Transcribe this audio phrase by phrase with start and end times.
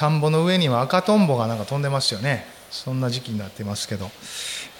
[0.00, 2.46] 田んぼの上には赤とんぼがなんか飛んでますよね。
[2.70, 4.10] そんな時期になってますけど。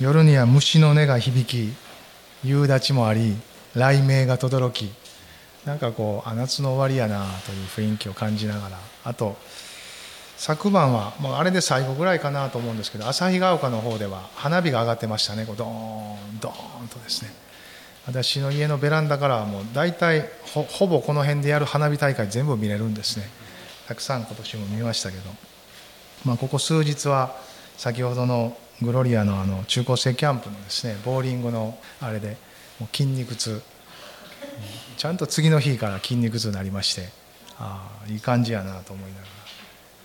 [0.01, 1.75] 夜には虫の音が響き
[2.43, 3.37] 夕立もあり
[3.75, 4.91] 雷鳴が轟き
[5.67, 8.79] なんかこうあ夏の終わりやなという雰囲気を感じながら。
[9.05, 9.37] あと
[10.39, 15.45] 昨晩はもうあれで最後ぐらいかなと思うんですけど旭ヶ丘の方では花火が上がってましたね。
[15.45, 17.31] こうドーンドーンとですね。
[18.07, 23.29] 私の家のベランダからはもう大体ほぼこの辺でやる花火大会全部見れるんですね。
[23.91, 25.25] たくさん今年も見ましたけど、
[26.25, 27.35] まあ、ここ数日は
[27.77, 32.37] 先ほどのグロリアのあの中高生キャンプのですねボーリングのあれで
[32.79, 33.61] もう筋肉痛
[34.97, 37.09] ちゃんと次の日から筋肉痛になりまして
[37.59, 39.23] ああいい感じやなと思いなが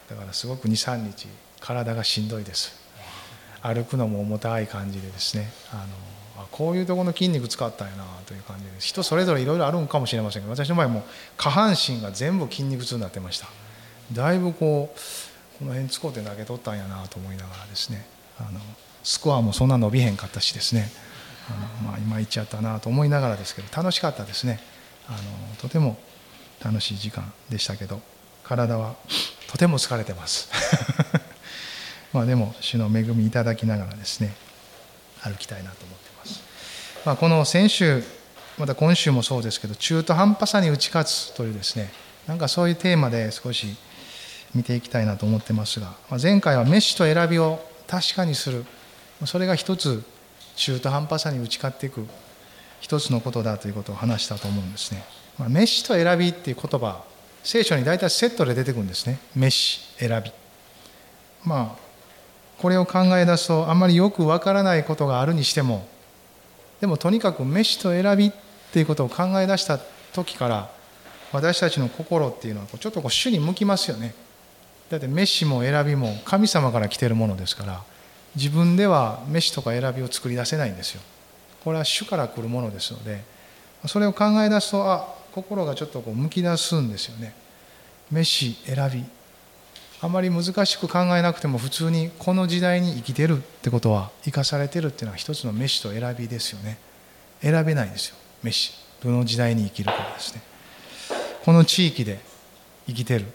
[0.10, 0.16] ら。
[0.16, 1.28] だからすごく23日
[1.60, 2.76] 体がしんどいです。
[3.62, 5.76] 歩くのも重たい感じでですねあ
[6.38, 11.06] のあこういうところの筋肉使ったんやなという感じで人それぞれいろいろあるんかもしれませんけど私の場合も
[11.38, 13.65] 下半身が全部筋肉痛になってました。
[14.12, 18.06] だいぶこうこの辺使うて投げとったんやなと思いながらですね。
[18.38, 18.60] あの
[19.04, 20.90] スコアもそんな伸びへんかったしですね。
[21.50, 24.60] あの、まあ、今言っちゃったなと思いながらですけど楽しかったですね。
[25.08, 25.18] あの
[25.62, 25.98] とても
[26.64, 28.02] 楽しい時間でしたけど
[28.44, 28.96] 体は
[29.48, 30.50] とても疲れてます。
[32.16, 34.34] まあでも主の恵みいただきながらですね
[35.22, 36.42] 歩きたいなと思ってます、
[37.06, 38.04] まあ、この先週
[38.58, 41.92] また今週もそうですけど中途半端さに打ち勝つというですね
[42.26, 43.76] なんかそういうテーマで少し
[44.56, 48.66] 見ていきたいなと思ってますが、ま、前回はメッシと選びを確かにする。
[49.26, 50.04] それが一つ
[50.56, 52.06] 中途半端さに打ち勝っていく
[52.82, 55.04] 一つのことだということを話したと思うんですね、
[55.38, 57.04] まあ、メッシと選びっていう言葉
[57.44, 59.20] 聖書に大体セットで出てくるんですね。
[59.36, 60.32] メッシ選び。
[61.44, 61.86] まあ
[62.58, 65.88] これを考え出すとあんまりよくわからないことがあるにしても
[66.80, 68.32] でもとにかくメッシと選びっ
[68.72, 69.78] ていうことを考え出した
[70.14, 70.72] 時から
[71.32, 74.16] 私たちの心っていうのはちょっとこう主に向きますよね。
[74.90, 77.82] だって飯も選びも神様から来てるものですから
[78.36, 81.02] 自分では飯とか選びを作り出せないんですよ。
[81.64, 83.24] これは主から来るものですので
[83.88, 87.34] それを考え出すとあ心がちょっとこう向き出すんですよね。
[88.12, 89.04] 飯選び。
[90.02, 96.78] あまり難しく考えなくても普通にこの時代に生きてるってことは生かされてるっていうのは一つの飯と選びですよね。
[97.42, 98.16] 選べないんですよ。
[98.44, 98.74] 飯。
[99.04, 100.42] どの時代に生きるかですね。
[101.44, 102.20] この地域で
[102.88, 103.26] 生きてる。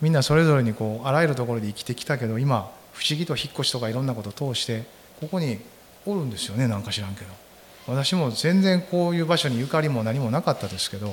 [0.00, 4.84] みんなそれぞれにこうあらゆるところで生きてきたけど今不思議と引っ越しとかいろんなことを通して
[5.20, 5.58] ここに
[6.06, 7.50] おるんですよねなんか知らんけど。
[7.86, 11.06] 私も全然こういう場所にゆかりも何もなかったですけど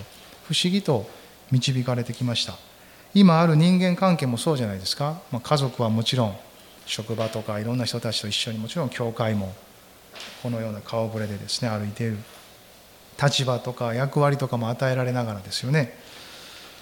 [0.43, 1.09] 不思議と
[1.49, 2.53] 導かれてきました。
[3.13, 6.37] 今ある人間関係もそうじゃないですか、まあ、家族はもちろん
[6.85, 9.55] 職場とかいろんな人たちと一緒にもちろん教会も
[10.43, 12.17] このような顔ぶれでですね歩いている。
[13.19, 15.97] 立場とか役割とかも与えられながらですよね。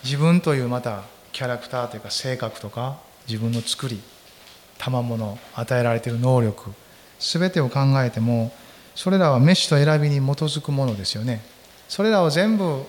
[0.04, 1.04] 自分というまた
[1.36, 2.98] キャラクターというか性格とか
[3.28, 4.00] 自分の作り
[4.78, 6.72] 賜物与えられている能力
[7.20, 8.54] 全てを考えても
[8.96, 11.42] それらは飯と選びに基づくものですよね。
[11.90, 12.84] それらを全部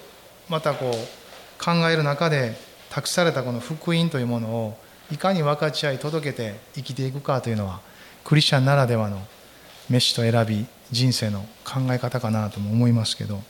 [0.48, 2.56] またこう考える中で
[2.88, 4.78] 託されたこの福音というものを
[5.10, 7.80] いかに分かち合い届けて生きていくかというのは
[8.22, 9.18] クリスチャンならではの
[9.90, 13.42] 飯と選び人生の考え方かなとも思いますけど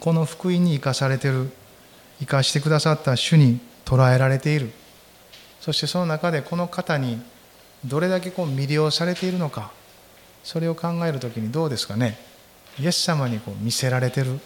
[0.00, 1.50] この福音に生かされてる
[2.20, 4.70] 生かしてくださった主に捉えられている。
[5.60, 7.22] そしてその中でこの方に
[7.84, 9.70] どれだけこう魅了されているのか。
[10.44, 12.18] それを考える時にどうですかね。
[12.78, 14.40] イエス様にこう見せられてる。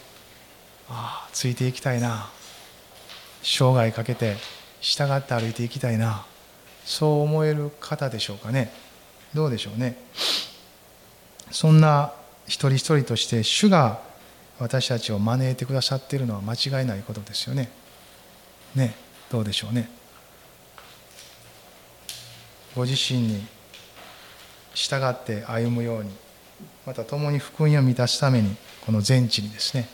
[0.89, 2.29] ああついていきたいな。
[3.43, 4.37] 生涯かけて
[4.81, 6.25] 従って歩いていきたいな。
[6.85, 8.73] そう思える方でしょうかね。
[9.35, 9.97] どうでしょうね。
[11.51, 12.13] そんな
[12.47, 14.01] 一人一人として主が
[14.59, 17.71] 私たちを招いてくださっているのは間違いないことですよね。
[18.75, 18.95] ね。
[19.31, 19.89] どうでしょうね。
[22.75, 23.47] ご自身に
[24.75, 26.11] 従って歩むように
[26.85, 29.89] また共に福音を満たすためにこの全地にですね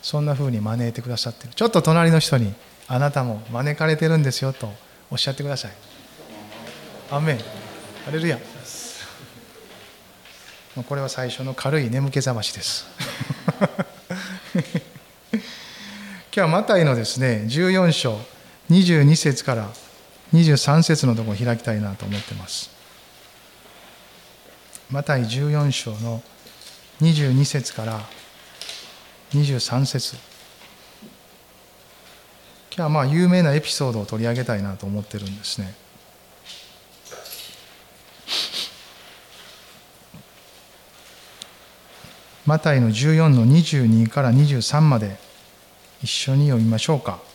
[0.00, 1.54] そんなふうに招いてくださってる。
[1.54, 2.54] ちょっと隣の人に
[2.88, 4.72] あなたも招かれてるんですよと
[5.10, 5.72] おっしゃってください。
[7.10, 7.38] アメン。
[8.04, 8.38] ハレルヤ。
[10.88, 12.86] これは最初の軽い眠気覚ましです。
[15.32, 15.42] 今
[16.32, 18.18] 日はマタイのですね14章。
[18.70, 19.70] 22節から
[20.32, 22.70] 23節のところを開きたいなと思ってます。
[24.90, 26.22] マタイ14章の
[27.00, 28.00] 22節から
[29.32, 30.16] 23節。
[32.74, 35.74] 今日はまあ有名なエピソードを取り上げたいなと思ってるんですね。
[42.44, 45.16] マタイの14の22から23まで
[46.02, 47.31] 一緒に読みましょうか。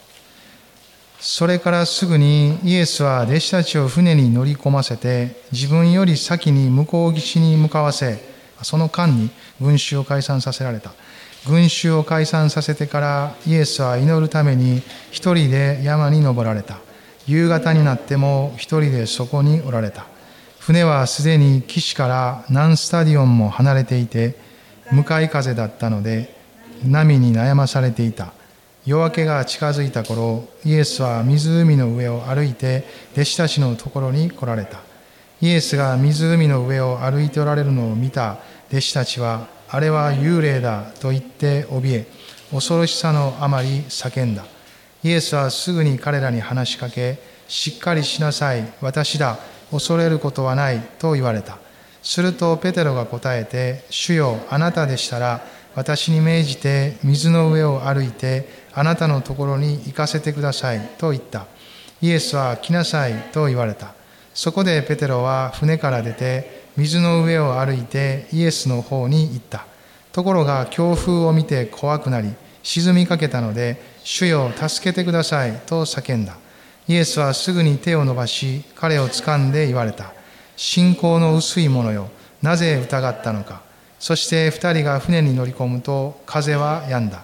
[1.19, 8.19] それからすぐにイエスは弟子たちを船に乗り込ませて自分より先に向こう岸に向かわせ
[8.62, 9.30] その間に
[9.60, 10.92] 群衆を解散させられた。
[11.48, 14.81] 群衆を解散させてからイエスは祈るために
[15.12, 16.78] 一人で山に登られた。
[17.25, 20.06] 夕方になっても一人でそこにおられた。
[20.60, 24.36] 船はすでに岸から何スタディオンも離れていて
[24.92, 26.36] 向かい風だったので
[26.84, 28.34] 波に悩まされていた。
[28.88, 34.80] 夜明けが近づいた頃イエスは湖の上を歩いて弟子たちのところに来られた。
[35.42, 38.38] イエスが湖の上を歩いておられるのを見た。
[38.69, 42.07] 弟子たちはあれは幽霊だと言って怯え
[42.50, 44.45] 恐ろしさのあまり叫んだ。
[45.04, 47.19] イエスはすぐに彼らに話しかけ
[47.50, 49.38] しっかりしなさい私だ
[49.69, 51.57] 恐れることはないと言われた。
[52.01, 55.42] するとペテロが答えて主よあなたでしたら
[55.75, 61.47] 私に命じて水の上を歩いてあなたのところに行かせてくださいと言った。
[62.00, 63.95] イエスは来なさいと言われた。
[64.35, 69.65] そこでペテロは船から出て水の上を歩いてイエスの方に行った。
[70.12, 72.31] ところが強風を見て怖くなり
[72.62, 76.38] 沈みかけたので主よ助けてくださいと叫んだ。
[76.88, 80.13] イエスはすぐに手を伸ばし彼を掴んで言われた。
[80.56, 82.12] 信仰の薄い者よ
[82.44, 83.63] なぜ疑ったのか。
[83.97, 87.23] そして二人が船に乗り込むと風は止んだ。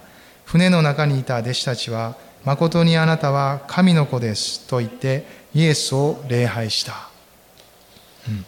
[0.53, 2.15] 船の中にいた弟子たちは
[2.45, 7.09] 誠にあなたは神の子ですと言ってイエスを礼拝した、
[8.27, 8.45] うん、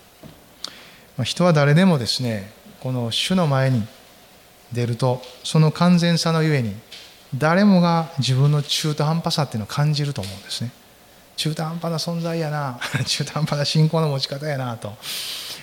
[1.18, 3.82] ま人は誰でもですねこの主の前に
[4.72, 6.76] 出るとその完全さのゆえに
[7.36, 10.70] 誰もが自分の中途半端さっていうのを感じると思うんですね。
[11.38, 14.96] 中途半端な存在やな 中途半端な信仰の持ち方やなと。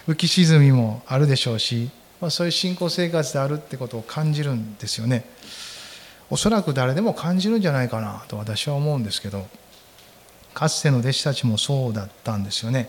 [0.09, 1.89] 浮き沈みもあるでしょうし
[2.21, 5.25] まあ、そういう信仰生活であるってことを感じるんですよね。
[6.33, 9.47] おそらく誰でも感じるんじゃないかなと私は思うんですけど
[10.55, 12.89] かつての弟子たちもそうだったんですよね。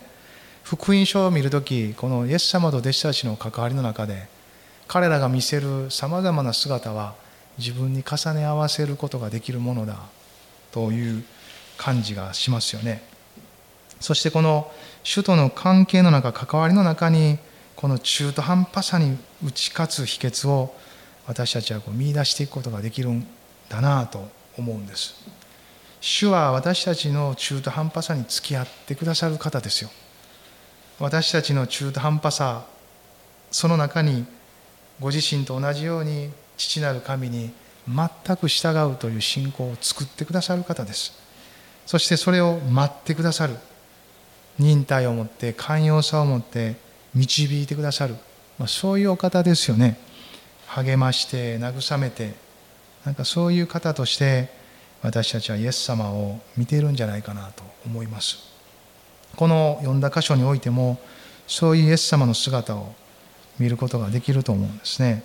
[0.63, 4.29] 福音書を見る時このイエス様と弟子たちの関わりの中で
[4.87, 7.15] 彼らが見せるさまざまな姿は
[7.57, 9.97] 自分に重ね合わせることができるものだ
[10.71, 11.25] という
[11.75, 13.03] 感じがしますよね。
[13.99, 14.71] そしてこの
[15.03, 17.39] 主との関係の中関わりの中に
[17.75, 20.73] この中途半端さに打ち勝つ秘訣を
[21.27, 23.25] 私たちはこう見出していくことができるん
[23.69, 24.27] だなと
[24.57, 25.15] 思うんです。
[26.01, 29.89] 主は私たちの中途半端さに付き合ってくださる方ですよ。
[30.99, 32.65] 私たちの中途半端さ
[33.51, 34.25] その中に
[34.99, 37.51] ご自身と同じように父なる神に
[37.87, 41.13] 全く従うという信仰を作ってくださる方です。
[41.85, 43.55] そしてそれを待ってくださる。
[44.59, 46.75] 忍耐を持って寛容さを持って
[47.15, 48.15] 導いてくださる、
[48.59, 49.97] まあ、そういうお方ですよね。
[50.75, 52.33] 励まして慰めて
[53.05, 54.49] なんかそういう方として
[55.03, 58.37] 私たちはイエス様を見ているんじゃないかなと思います。
[59.35, 60.99] この読んだ箇所においても
[61.47, 62.93] そういうイエス様の姿を
[63.59, 65.23] 見ることができると思うんですね。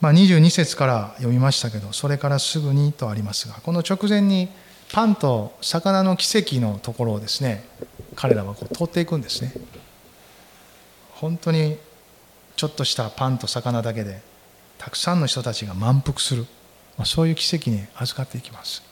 [0.00, 4.48] まあ、22節から読みましたけどそれからすぐにとありますがこの直前に
[4.92, 7.64] パンと魚の奇跡のところをですね
[8.16, 9.52] 彼らはこう通っていくんですね。
[11.12, 11.78] 本当に
[12.62, 14.20] ちょっとしたパンと魚だけで
[14.78, 16.42] たくさんの人たちが満腹する、
[16.96, 18.84] まあ、そういう奇跡に預かっていきます。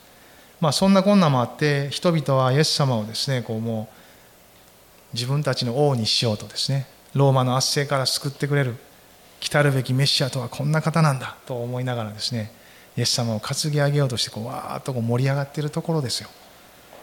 [0.61, 8.75] まあそんな困難もあって人々はイエス様をですねこうもう自分たちの王にしようとですねローマの圧政から救ってくれる
[9.39, 12.51] 来るべきメシアとはこんな方なんだと思いながらですね
[12.97, 16.29] イエス様を担ぎ上げようとしてこうわーっとこう盛り上がっているところですよ。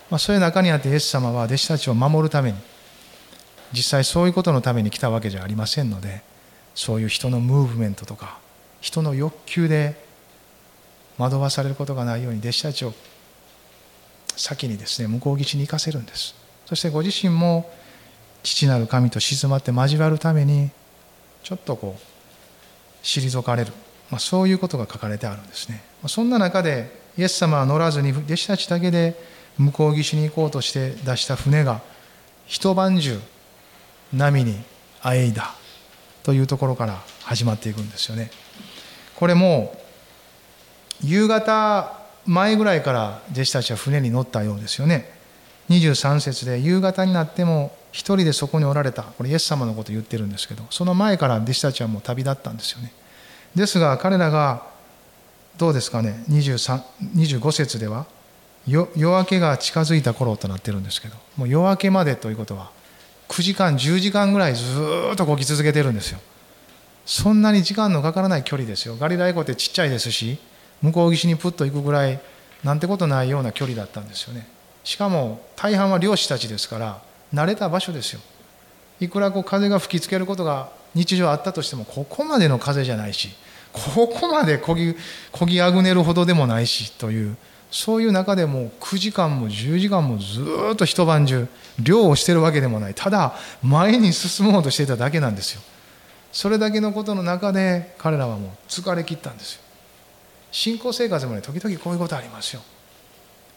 [0.10, 2.58] まあ、そういう中にあってイエス様は弟子たちを守るために
[3.72, 6.22] 実際そういうことのために来たわけじゃありませんので
[6.78, 8.38] そういう人のムーブメントとか
[8.82, 9.96] 人の欲求で
[11.18, 12.94] 惑わされることがないように弟子たちを
[14.36, 16.36] 先にですね向こう岸に行かせるんです。
[16.68, 17.68] そしてご自身も
[18.44, 20.70] 父なる神と静まって交わるために
[21.42, 23.72] ちょっとこう退かれる、
[24.12, 25.82] まあ、そういうことが書かれてあるんですね。
[26.08, 29.20] そんな中でイエス様は乗らずに弟子たちだけで
[29.58, 31.82] 向こう岸に行こうとして出した船が
[32.46, 33.20] 一晩中
[34.14, 34.62] 波に
[35.02, 35.57] あえいだ。
[36.28, 38.32] というところから始まっていくんですよね。
[39.16, 39.82] これも
[41.02, 45.10] 夕方前ぐらいから弟子たちは船に乗ったようですよね。
[45.70, 52.92] 23節で夕方になっても一人でそこにおられたこれイエス様のこと言ってるんですけどその前から弟子たちはもう旅立ったんですよね。
[53.56, 54.64] ですが彼らが
[55.58, 56.82] どうですかね？23
[57.16, 58.06] 25節では
[58.66, 62.76] 夜明けが近づいた頃となってるんですけどもう夜明けまでということは
[63.28, 64.64] 9時間10時間ぐらいず
[65.14, 66.20] っとこぎ続けてるんですよ。
[67.06, 68.96] そんなに時間のかからない距離ですよ。
[68.98, 70.38] ガリラエ湖ってちっちゃいですし
[70.82, 72.20] 向こう岸にプッと行くぐらい
[72.64, 74.48] なんてことないような距離だったんですよね。
[74.84, 77.02] しかも大半は漁師たちですから
[77.34, 78.22] 慣れた場所ですよ。
[79.00, 83.30] いくらこう風が吹きつけることが日常あったとしてもここまでの風じゃないし
[83.72, 84.96] ここまでこぎ
[85.32, 87.38] こぎあぐねるほどでもないしという
[87.70, 90.42] そういう中でも9時間も10時間もず
[90.74, 91.48] っと一晩中
[91.82, 92.94] 漁をしてるわけでもない。
[92.94, 95.62] ただ前に進もうとしていただけなんですよ。
[96.32, 99.62] それだけのことの中で彼らはもう疲れ切ったんですよ。
[100.52, 102.62] 信仰生活もね時々こういうことありますよ。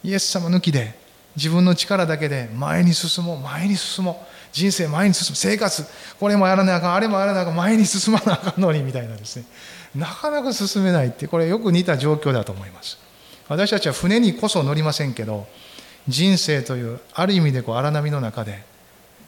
[0.03, 0.99] イエス様抜きで
[1.35, 4.31] 自分の力だけで前に進もう前に進もう。
[4.51, 5.35] 人生前に進む。
[5.37, 5.85] 生活
[6.19, 9.45] これもやらなあかんあれもやらなあかん前に進まなあかんのにみたいなですね。
[9.95, 12.97] なかなか進めないってこれよく似た状況だと思います。
[13.51, 15.45] 私たちは船にこそ乗りませんけど
[16.07, 18.63] 人生というある意味でこう荒波の中で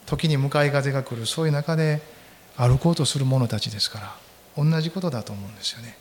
[0.06, 2.00] 時に向かい風が来るそういう中で
[2.56, 4.16] 歩こうとする者たちですか
[4.56, 5.98] ら同じことだと思うんですよね。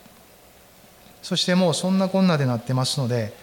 [1.22, 3.34] そしてもうそんなこんなでなってますので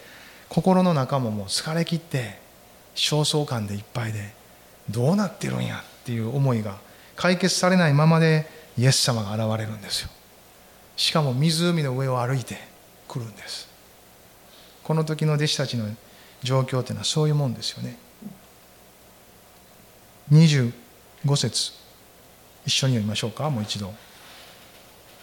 [0.49, 2.39] 心の中ももう疲れ切って
[2.95, 4.33] 焦燥感でいっぱいで
[4.89, 5.77] どうなってるんや？
[5.77, 6.77] っていう思いが
[7.15, 8.47] 解決されないままで
[8.79, 10.09] イエス様が現れるんですよ。
[10.95, 12.57] しかも湖の上を歩いて
[13.07, 13.69] くるんです。
[14.83, 15.85] この時の弟子たちの
[16.43, 17.97] 状況というのはそういうもんですよね。
[20.31, 20.71] 25
[21.35, 21.73] 節。
[22.65, 23.49] 一緒に読みましょうか。
[23.49, 23.93] もう一度。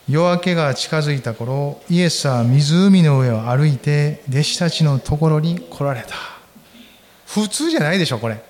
[0.09, 6.15] 夜明けが近づいた頃イエスは湖の上を歩いて弟子たちのところに来られた。
[7.27, 8.43] 普通じゃないでしょこれ。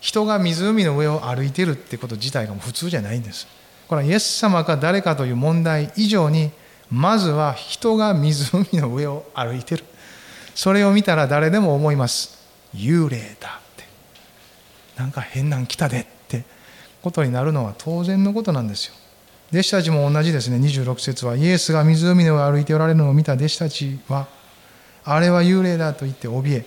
[0.00, 3.46] 人が湖の上を歩いてるってこと自体が普通じゃないんです。
[3.88, 6.50] これはイエス様か誰かという問題以上に
[6.90, 9.84] まずは人が湖の上を歩いてる。
[10.60, 12.38] それを見たら誰でも思います。
[12.74, 13.84] 幽霊だって。
[14.94, 16.44] なんか変なん来たでって。
[17.00, 18.94] ことになるのは当然のことなんですよ。
[19.52, 20.58] 弟子たちも同じですね。
[20.58, 24.28] 26節はイエスが湖の上を歩いておられるのを見た弟子たちは
[25.02, 26.66] あれは幽霊だと言って怯え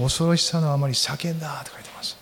[0.00, 2.16] 恐ろしさのあまり叫んだと書いてます。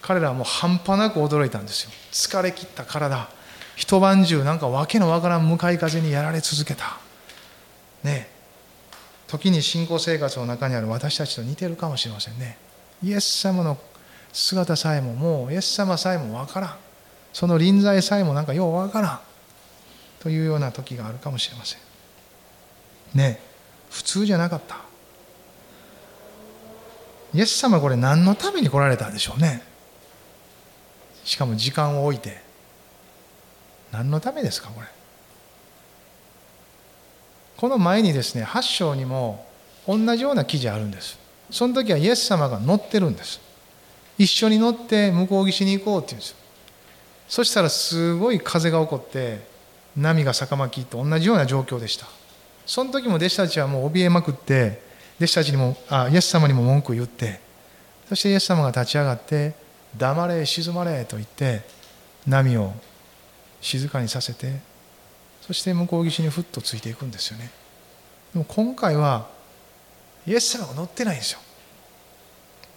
[0.00, 1.92] 彼らはもう半端なく驚いたんですよ。
[2.10, 3.28] 疲れ切った体。
[3.76, 6.98] 一晩中なんか訳のわからん向かい風にやられ続けた。
[8.02, 8.31] ね
[9.32, 12.58] 時に信仰生活の中にある私たちと似てるかもしれませんね。
[13.02, 13.78] イエス様の
[14.30, 16.76] 姿さえももうイエス様さえもわからん。
[17.32, 19.20] その臨在さえもなんかようわからん。
[20.20, 21.80] というような時があるかもしれません。
[23.14, 23.40] ね
[23.88, 24.76] 普通じゃなかった。
[27.32, 29.62] イエス様これ何のために来られたんでしょうね。
[31.24, 32.42] しかも時間を置いて。
[33.92, 34.86] 何のためですかこれ。
[37.62, 39.46] この前にですね8章にも
[39.86, 41.16] 同じような記事あるんです。
[41.48, 43.40] その時はイエス様が乗ってるんです。
[44.18, 46.34] 一緒に乗って向こう岸に行こうって言うんです。
[47.28, 49.46] そしたらすごい風が起こって
[49.96, 52.08] 波が逆巻きと同じような状況でした。
[52.66, 54.82] その時も弟子たちはもう怯えまくって
[55.18, 57.38] 弟子たちにもあイエス様にも文句を言って
[58.08, 59.54] そしてイエス様が立ち上がって
[59.96, 61.62] 「黙れ沈まれ」と言って
[62.26, 62.72] 波を
[63.60, 64.71] 静かにさせて
[65.52, 67.50] そして向こう岸にふっとついていくんですよね。
[68.32, 69.28] でも今回は
[70.26, 71.40] イエス様が乗ってないんですよ。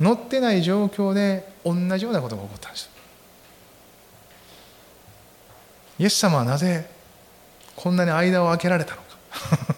[0.01, 2.89] 乗ってない状況で同じようなことが起こったんです
[6.00, 6.86] イエス様はなぜ
[7.77, 9.08] こんなに間を空けられたのか。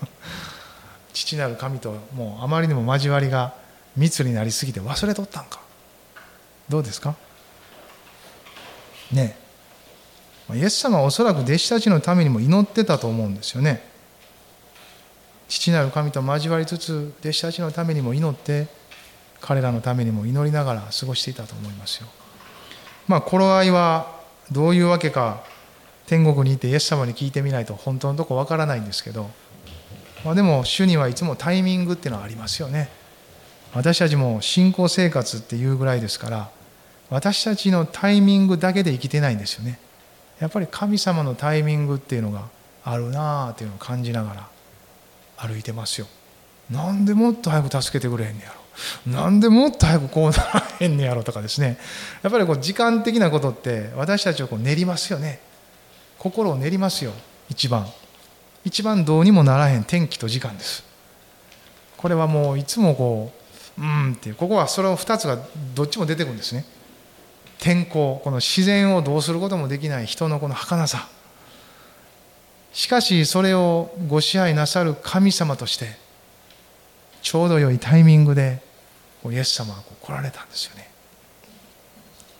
[1.13, 3.53] 父なる神ともうあまりにも交わりが
[3.95, 5.59] 密になりすぎて忘れとったんか。
[6.67, 7.13] どうですか？
[9.11, 9.46] ねえ。
[10.55, 13.81] イエス様はおそらく弟子たちのためにも祈ってたと思うんですよね。
[15.47, 18.67] 父なる神と交わりつつ弟子たちのためにも祈って
[19.41, 22.07] 彼らのためにも祈りながら過ごしていたと思いますよ。
[23.07, 24.17] まあ頃合いは
[24.51, 25.43] どういうわけか
[26.05, 29.29] 天国にいてイエス様に聞いてみないと本当のとこわからないんですけど、
[30.23, 32.89] まあ、でも主にはいつもタイミングっていうのはありますよね。
[33.73, 36.49] 私たちも信仰生活っていうぐらいですから
[37.09, 39.79] 私たちのタイミングだけで生きてないんですよね。
[40.39, 42.44] やっぱり神様のタイミングっていうのが
[42.84, 44.48] あるなあっていうのを感じながら
[45.38, 46.08] 歩いてますよ。
[46.70, 49.12] なんでもっと早く助けてくれへんねやろ。
[49.12, 51.77] なんでもっと早くこうならへんねやろとかですね。
[52.22, 55.39] やっぱりこう時間的なことって私たちをこう練りますよね。
[56.17, 57.12] 心を練りますよ。
[57.50, 57.88] 一番。
[58.63, 60.84] 一番どうにもならへん天気と時間です。
[61.96, 63.32] これはもういつもこ
[63.77, 65.39] う、うんって、ここはそれを2つが
[65.74, 66.65] どっちも出てくるんですね。
[67.59, 71.07] 天候この自然をどうすることもできない人のこの儚さ。
[72.73, 75.97] しかしそれをご支配なさる神様として
[77.23, 78.61] ちょうど良いタイミングで
[79.25, 80.89] イエス様が来られたんですよね。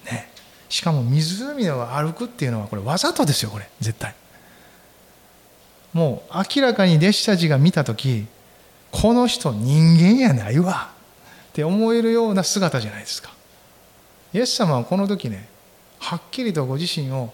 [0.06, 0.30] ね。
[0.70, 3.68] しかも湖を歩くっていうのはこれわざとですよこれ。
[3.80, 4.14] 絶対。
[5.94, 8.28] もう明らかに弟子たちが見た時
[8.92, 10.92] この人人間やないわ。
[11.50, 13.32] って思えるような姿じゃないですか。
[14.34, 15.48] イエス様はこの時ね
[16.00, 17.34] はっきりとご自身を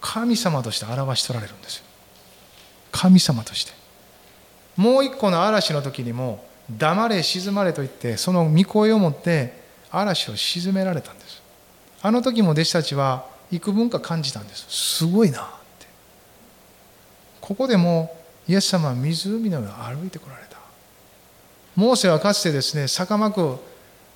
[0.00, 1.84] 神様として表し取られるんですよ。
[2.92, 3.72] 神様として。
[4.76, 11.42] もう一個の嵐の時にも黙れ沈まれと言ってその御声を持って嵐を沈められたんです。
[12.02, 14.66] あの時も弟子たちは幾分か感じたんです。
[14.68, 15.42] すごいなっ
[15.78, 15.86] て。
[17.40, 18.14] ここでも
[18.46, 20.58] イエス様は湖の上を歩いてこられた。
[21.76, 23.58] モーセはかつてですね坂巻く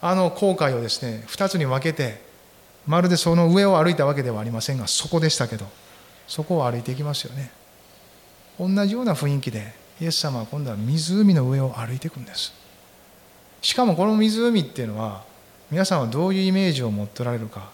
[0.00, 2.20] あの航海をですね2つに分けて
[2.86, 5.66] まるでその上を歩いたわけではありませんがそこでしたけど
[6.26, 7.50] そこを歩いていきますよね。
[8.58, 12.52] 同じような雰囲気でイエス様は今度は湖の上を歩いていくんです。
[13.60, 15.24] しかもこの湖っていうのは
[15.70, 17.70] 皆さんはどういうイメージを持っておられるか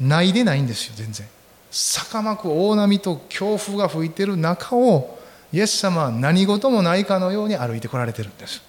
[0.00, 1.26] ないでないんですよ全然。
[1.70, 5.18] 坂巻く大波と強風が吹いてる中を
[5.52, 8.62] イエス様は何事もないかのように歩いてこられてるんです。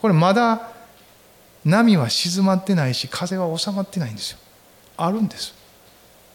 [0.00, 0.71] これまだ
[1.64, 4.38] 波は静まってないし風は収まってないんですよ。
[4.96, 5.54] あるんです。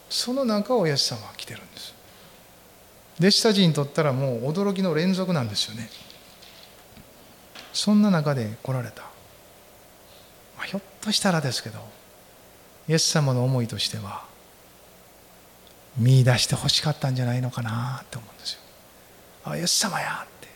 [0.09, 1.93] その中をイエス様は来てるんです。
[3.19, 5.89] 弟子たちにとったらもう驚きの連続なんですよね。
[7.73, 9.01] そんな中で来られた、
[10.57, 11.79] まあ、ひょっとしたらですけど
[12.87, 14.23] イエス様の思いとしては
[15.97, 18.59] 見出してほしかったんじゃないのかなって思うんですよ。
[19.45, 20.47] あイエス様やって。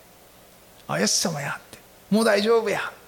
[0.87, 1.77] あイエス様やって。
[2.09, 2.79] もう大丈夫や。
[2.79, 3.00] って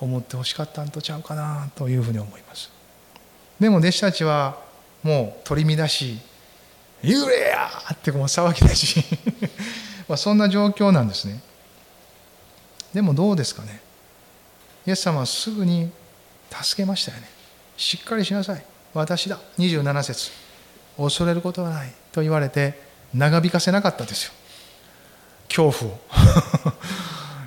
[0.00, 2.70] 思ってほしかったんとちゃうかなというふうに思います。
[3.58, 4.58] でも弟子たちは
[5.02, 6.18] もう取り乱し
[7.02, 9.04] 幽霊やってこう騒ぎだし
[10.08, 11.40] まあそんな状況なんですね。
[12.94, 13.80] でもどうですかね。
[14.86, 15.90] イエス様はすぐに
[16.50, 17.28] 助けましたよね。
[17.76, 18.64] しっかりしなさい。
[18.94, 19.38] 私だ。
[19.58, 20.30] 27節。
[20.96, 22.80] 恐れることはないと言われて
[23.14, 24.32] 長引かせなかったですよ。
[25.48, 25.98] 恐怖を。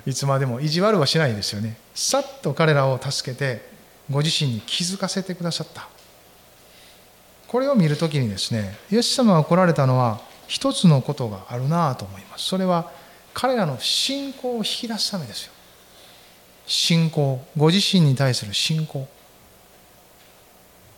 [0.06, 1.76] いつまでも意地悪はしないですよね。
[1.94, 3.62] さっと彼らを助けて
[4.10, 5.88] ご自身に気づかせてくださった。
[7.46, 12.46] これを見るときにですねイエス様が来られたのは一つのことがあるなと思います。
[12.46, 12.90] それは
[13.34, 15.52] 彼らの信仰を引き出すためですよ。
[16.66, 19.06] 信仰ご自身に対する信仰。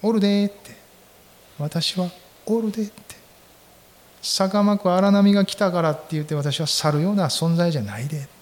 [0.03, 0.75] おるでって。
[1.59, 2.11] 私は
[2.47, 3.17] おるでって。
[4.23, 8.34] 坂間く荒波が来たからって言って私は去るような存在じゃないでって。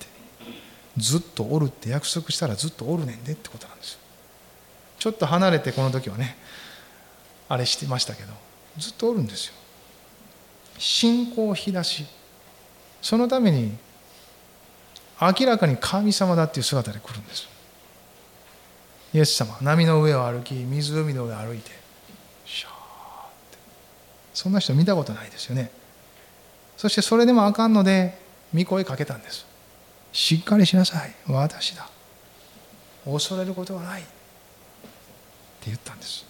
[0.98, 3.98] ずっとおるって約束したらずっとおるねんでってことなんです
[4.98, 6.36] ちょっと離れてこの時はね
[7.48, 8.32] あれしてましたけど
[8.78, 9.54] ずっとおるんですよ。
[10.78, 12.06] 信仰を引き出し
[13.02, 13.72] そのために
[15.20, 17.48] 明らかに神様だっていう姿で来るんです
[19.12, 21.70] イエス様波の上を歩き湖の上を歩いて
[22.46, 22.74] シャーっ
[23.50, 23.58] て。
[24.34, 25.70] そんな人見たことないですよね。
[26.76, 28.18] そしてそれでもあかんので
[28.54, 29.51] 御声かけたんです。
[30.12, 31.14] しっかりしなさい。
[31.26, 31.88] 私だ。
[33.04, 34.02] 恐れることはない。
[34.02, 34.10] って
[35.66, 36.24] 言ったんです。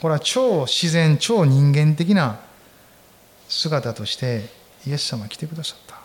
[0.00, 2.38] これは超自然超人間的な
[3.48, 4.48] 姿として
[4.86, 5.96] イエス様来てくださった。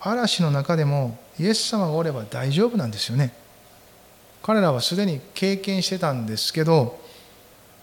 [0.00, 3.32] 嵐の中でもイエス様がおれば大丈夫なんですよね。
[4.42, 6.98] 彼らはすでに経験してたんですけど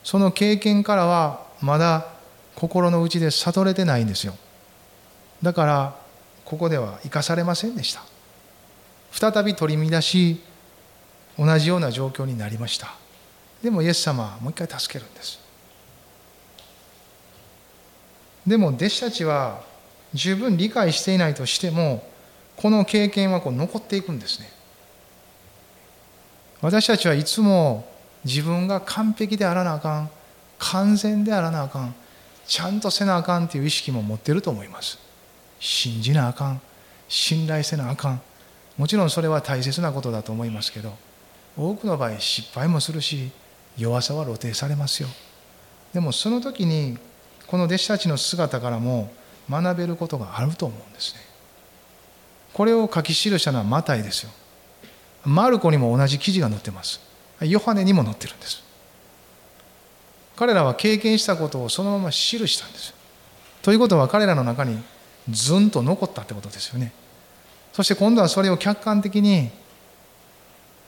[0.04, 2.08] その経験からはまだ
[2.56, 4.36] 心の内で悟れてないんですよ。
[5.44, 6.07] だから
[6.48, 8.02] ここでは生かされませんでした。
[9.12, 10.42] 再び取り乱し
[11.38, 12.96] 同じような状況になりました。
[13.62, 15.40] でもイエス様はもう一回助けるんです。
[18.48, 19.62] でも弟子たちは
[20.14, 22.08] 十分理解していないとしても
[22.56, 24.50] この経験はこう残っていくんですね。
[26.62, 27.86] 私たちはいつも
[28.24, 30.10] 自分が完璧であらなあかん
[30.60, 31.94] 完全であらなあかん
[32.48, 35.07] ちゃんとせなあかんっていう意識も持ってると思います。
[35.60, 36.62] 信じなあかん
[37.08, 38.22] 信頼せなあかん。
[38.78, 40.94] もちろんそれは大切なことだと思いますけど
[41.58, 43.32] 多くの場合失敗もするし
[43.78, 45.10] 弱さは露呈されますよ。
[45.94, 46.98] でもその時に
[47.48, 49.12] この弟子たちの姿からも
[49.50, 51.22] 学べることがあると思うんですね。
[52.54, 54.32] これを書き記したのはマタイですよ。
[55.24, 57.00] マルコにも同じ記事が載ってます。
[57.42, 58.64] ヨハネにも載ってるんです。
[60.36, 62.16] 彼らは経験したことをそのまま記
[62.48, 62.94] したんです。
[63.62, 64.80] ということは彼らの中に
[65.30, 66.94] ずんと残ったってことですよね。
[67.74, 69.50] そして今度はそれを客観的に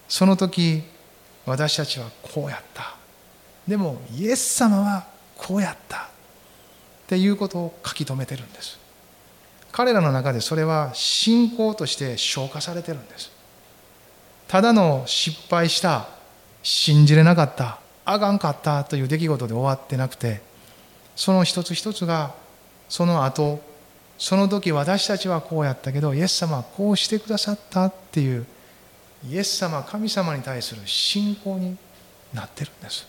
[0.08, 0.84] その時
[1.46, 2.96] 私たちはこうやった。
[3.68, 5.98] でもイエス様はこうやった。
[5.98, 6.02] っ
[7.08, 8.80] ていうことを書き留めてるんです。
[9.72, 13.32] 彼らの中でそれは信仰として消化されてるんです。
[14.48, 16.08] ただの失敗した
[16.64, 20.42] 信じれなかったあかんかったという出来事で終わってなくて
[21.16, 22.34] その一つ一つが
[22.90, 23.62] その後
[24.20, 28.46] その時私たちはこうやったけどイエス様はこうしてくださったっていう
[29.28, 31.78] イエス様神様に対する信仰に
[32.34, 33.08] なってるんです。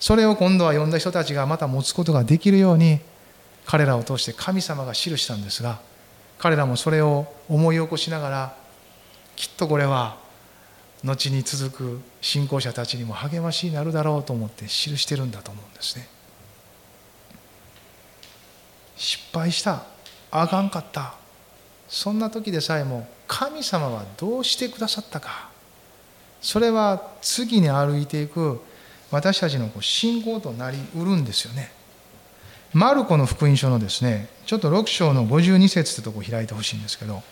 [0.00, 2.98] それを今度は呼んだ人たちがまた持つことができるように
[3.64, 5.78] 彼らを通して神様が記したんですが
[6.38, 8.56] 彼らもそれを思い起こしながら
[9.36, 10.16] きっとこれは
[11.04, 16.08] 後に続く信仰者たちにも励ましになるだろうと思って記してるんだと思うんですね。
[18.96, 19.91] 失敗した。
[20.32, 21.14] あかんかった。
[21.88, 25.50] そんな時でさえも神様はどうしてくださったか。
[26.40, 28.60] それは次に歩いていく
[29.10, 31.70] 私たちの信仰となりうるんですよね。
[32.72, 37.22] マルコの福音書のですねちょっと6章の52節ってとこ開いてほしいんですけど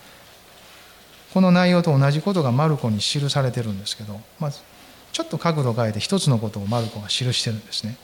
[1.33, 4.61] この内容と同じことがマルコに記されてるんですけどまず
[5.13, 7.97] ちょっと角度を変えて一つのことをマルコが記してるんですね。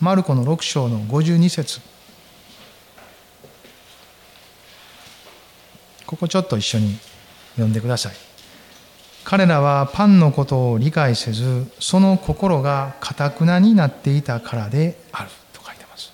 [0.00, 1.80] マルコの6章の52節。
[6.06, 6.96] ここちょっと一緒に
[7.54, 8.14] 読んでください。
[9.24, 15.30] 彼らはパンのことを理解せずその心がかたくなになっていたからである。
[15.52, 16.12] と書いてます。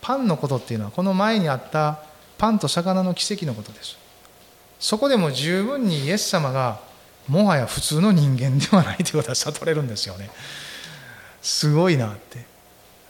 [0.00, 1.98] パンのことっていうのはこの前にあった
[2.38, 3.98] パンと魚の奇跡のことです。
[4.80, 6.80] そこでも十分にイエス様が
[7.28, 10.30] もはや普通の人間ではないということは悟れるんですよね。
[11.42, 12.46] すごいなって。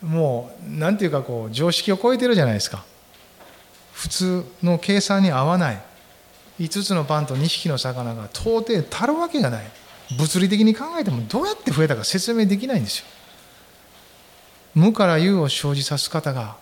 [0.02, 2.84] もう何ていうかこう常識を超えてるじゃないですか。
[3.92, 5.82] 普通の計算に合わない。
[6.58, 9.66] 5つのパンと2匹の魚が到底足るわけがない。
[10.18, 13.06] 物理的に考えてもどうやって増えたか説明できないんですよ。
[14.74, 16.56] 無から有を生じさす方が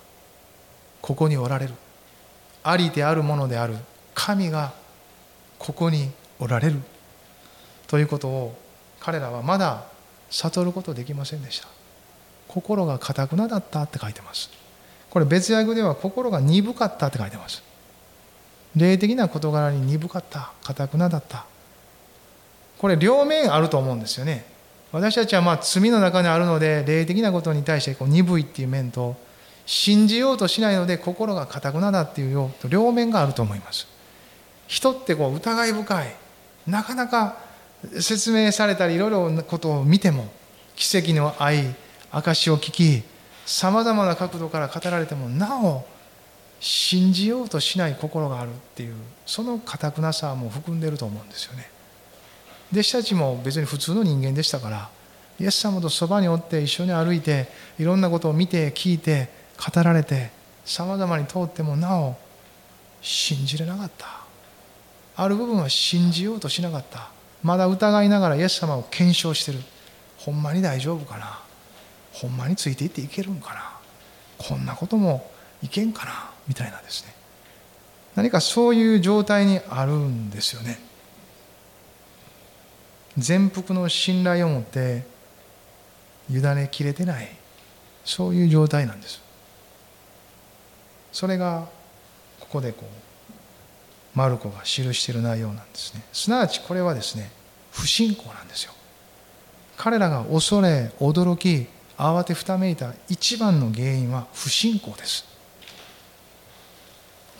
[1.02, 1.74] ここにおられる。
[2.62, 3.76] ありであるものである。
[4.14, 4.72] 神が
[5.58, 6.80] ここにおられる。
[7.86, 8.58] ということを
[9.00, 9.84] 彼らはまだ
[10.30, 11.68] 悟ることできませんでした。
[12.48, 14.50] 心がかたくなだったって書いてます。
[15.10, 17.62] これ別訳では心が鈍かったって書いてます。
[18.76, 21.46] 霊的な事柄に鈍かったかたくなだった。
[22.78, 24.44] これ両面あると思うんですよね。
[24.92, 29.16] 私たちはまあ罪の中にあるので霊的なことに対してこう鈍いっていう面と
[29.66, 33.88] 信じようとしないので心がかたくなだっていう両面があると思います。
[34.66, 36.16] 人ってこう疑い深い
[36.66, 37.36] なかなか
[38.00, 40.26] 説明されたりいろいろなことを見ても
[40.76, 41.74] 奇跡の愛
[42.10, 43.02] 証を聞き
[43.46, 45.84] さまざまな角度から語られてもなお
[46.60, 48.94] 信じようとしない心があるっていう
[49.26, 51.70] そのかくなさも含んでると思うんですよね。
[52.72, 54.88] 弟子たちも別に普通の人間でしたから
[55.38, 59.28] イエス様とそばにおって一緒に歩いていろんなことを見て聞いて
[59.74, 60.30] 語られて
[60.64, 62.16] さまざまに通ってもなお
[63.02, 64.06] 信じれなかった。
[65.16, 67.10] ある部分は信じようとしなかった。
[67.42, 69.60] まだ疑いながらイエス様を検証してる。
[70.16, 71.38] ほんまに大丈夫かな。
[72.12, 73.74] ほんまについていっていけるんかな。
[74.38, 75.30] こんなことも
[75.64, 76.30] いけんかな？
[76.46, 77.14] みたいなですね。
[78.14, 80.78] 何かそういう状態にあるんですよね。
[83.18, 85.04] 全幅の信頼を持って
[86.30, 87.28] 委ねきれてない。
[88.04, 89.22] そういう状態なんです。
[91.12, 91.66] それが
[92.40, 96.02] ここでこうマルコが記している内容なんですね。
[96.12, 97.30] すなわちこれはですね
[97.72, 98.72] 不信仰なんですよ。
[99.76, 105.33] 彼らが恐れ驚き慌てふためいた一番の原因は不信仰です。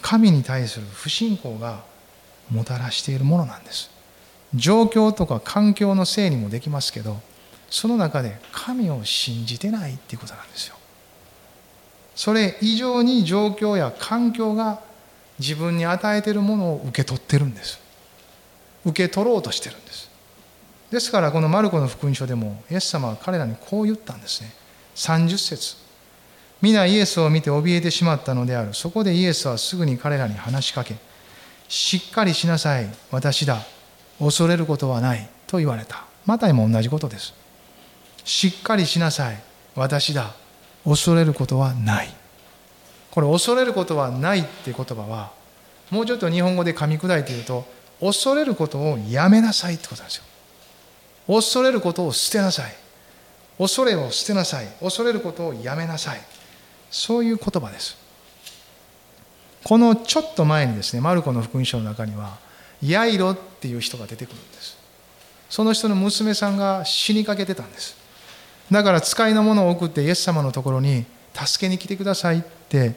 [0.04, 1.82] 神に対する不信仰が
[2.50, 3.90] もたらしているものなんです。
[4.54, 7.20] 状況とか環境のせいにもできますけど
[7.70, 10.76] その中で神を信じてないっていうことなんですよ。
[12.14, 14.80] それ以上に状況や環境が
[15.38, 17.80] 自分に与えているものを受け取ってるんです。
[18.84, 20.10] 受け取ろうとしてるんです。
[20.90, 24.54] ですからこのマルコの福音書でもイエス様は彼らにこう言ったんですね。
[24.96, 25.84] 30節。
[26.64, 28.72] 皆イエスを見て怯えてしまったのである。
[28.72, 30.94] そこでイエスはすぐに彼らに話しかけ
[31.68, 33.59] しっかりしなさい私だ。
[34.18, 36.07] 恐れることはないと言われた。
[36.24, 37.35] マタイも同じことです。
[38.24, 39.42] しっかりしなさい
[39.74, 40.33] 私だ。
[40.85, 42.09] 恐れることはない。
[43.11, 45.33] これ恐れることはないって言葉は
[45.90, 47.66] もうちょっと日本語で噛み砕いて言うと
[48.00, 50.24] 恐れることをやめなさいってことなんですよ。
[51.27, 52.72] 恐れることを捨てなさい。
[53.59, 54.66] 恐れを捨てなさい。
[54.81, 56.20] 恐れることをやめなさい。
[56.94, 57.96] そういう言葉です。
[59.64, 62.38] このちょっと前にですねマルコの福音書の中には
[62.80, 64.78] ヤイロっていう人が出てくるんです。
[65.50, 67.96] その人の娘さんが死にかけてたんです。
[68.70, 71.04] だから使いのものを送ってイエス様のところに
[71.35, 72.94] 助けに来てくださいって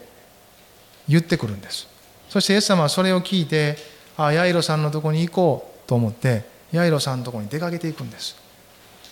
[1.08, 1.88] 言ってくるんです。
[2.28, 3.76] そしてイエス様はそれを聞いて
[4.16, 8.36] あヤイロさんのとこに行こうと思ってヤイロさんのとこに出かけていくんです。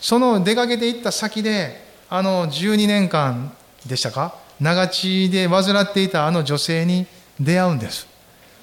[0.00, 3.52] その出かけていった先であの12年間
[3.84, 7.06] でしたか長血で患っていたあの女性に
[7.40, 8.06] 出会うんです。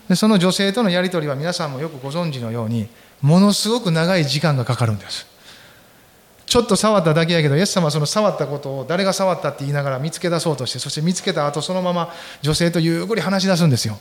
[0.10, 2.88] でその女性とのやり取りは皆さんもよくご存知のように
[3.21, 5.27] ものすごく長い時間がかかるんです。
[6.45, 13.97] ちょっと触っただけやけどイエス様はその触ったことを誰が触ったって言いながら見つけ出そうとしてそして見つけた後そのまま女性とゆっくり話し出すんですよ。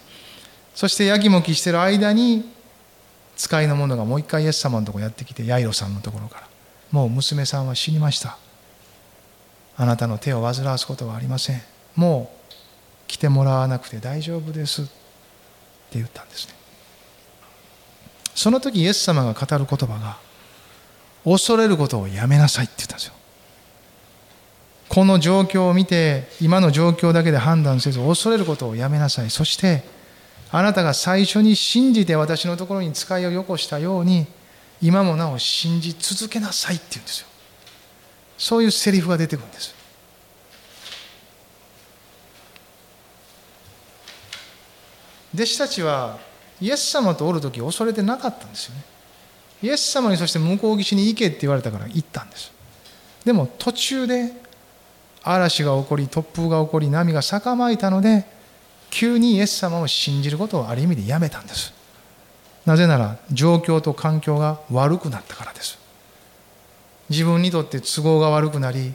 [0.75, 2.51] そしてやきもきしてる間に
[3.37, 6.53] 使いの者がもう一回イエス様のとこやってきてヤイロさんのところから。
[6.91, 8.37] もう娘さんは死にました。
[9.77, 11.72] あなたの手を煩わすことはありません。
[11.97, 12.53] もう
[13.07, 14.93] 来てもらわなくて大丈夫ですって
[15.95, 16.55] 言ったんですね。
[18.35, 20.17] その時イエス様が語る言葉が
[21.25, 23.15] 恐れることをやめなさいって言ったんですよ。
[24.89, 29.31] この状況を見て今の状況だけで判断せず恐れることをやめなさい。
[29.31, 29.85] そして
[30.51, 34.27] あなたが最初に信じて私のところに使いをよこしたように
[34.83, 37.27] 今もなお信じ続けなさいって言うんですよ。
[38.37, 39.82] そういうセリフが出てくるんです。
[45.35, 46.19] 弟子たちは
[46.61, 48.85] イエス様とおる時恐れてなかったんですよね。
[49.63, 52.53] イエス様にそして向こう岸に行けって言われたから行ったんです。
[53.25, 54.33] でも途中で
[55.23, 58.27] 嵐が起こり突風が起こり波が逆まいたので
[58.91, 61.73] 急にイエス様を信じることをある意味でやめたんです。
[62.67, 65.79] なぜなら状況と環境が悪くなったからです。
[67.09, 68.95] 自分にとって都合が悪くなり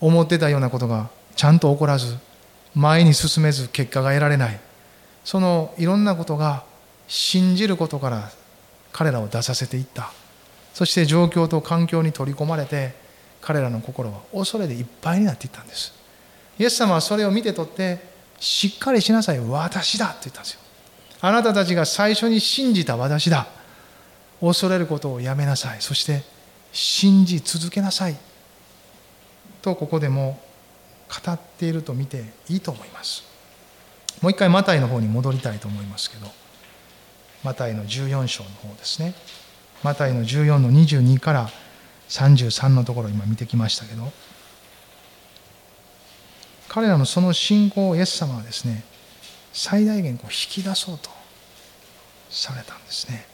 [0.00, 2.16] 思ってたようなことがちゃんと起こらず
[2.74, 4.60] 前に進めず結果が得られない。
[5.24, 6.64] そのいろんなことが
[7.08, 8.30] 信じることから
[8.92, 10.12] 彼らを出させていった。
[10.74, 12.94] そして状況と環境に取り込まれて
[13.40, 15.92] 彼らの心は恐れでいっぱいになっていったんです。
[16.58, 18.00] イエス様はそれを見て取って
[18.38, 20.60] しっかりしなさい私だって言ったんですよ。
[21.22, 23.46] あなたたちが最初に信じた私だ。
[24.40, 25.78] 恐れることをやめなさい。
[25.80, 26.22] そして
[26.72, 28.16] 信じ続けなさい。
[29.60, 30.40] とここでも
[31.24, 33.29] 語っていると見ていいと思います。
[34.20, 36.26] もう一回マタイの方に戻りたいと思いますけど
[37.42, 39.14] マタイの14章の方ですね。
[39.82, 41.48] マタイの14の22から
[42.10, 44.12] 33のところ今見てきましたけど
[46.68, 48.84] 彼らのその信仰をイエス様はですね
[49.52, 51.08] 最大限こう引き出そうと
[52.28, 53.26] されたんですね。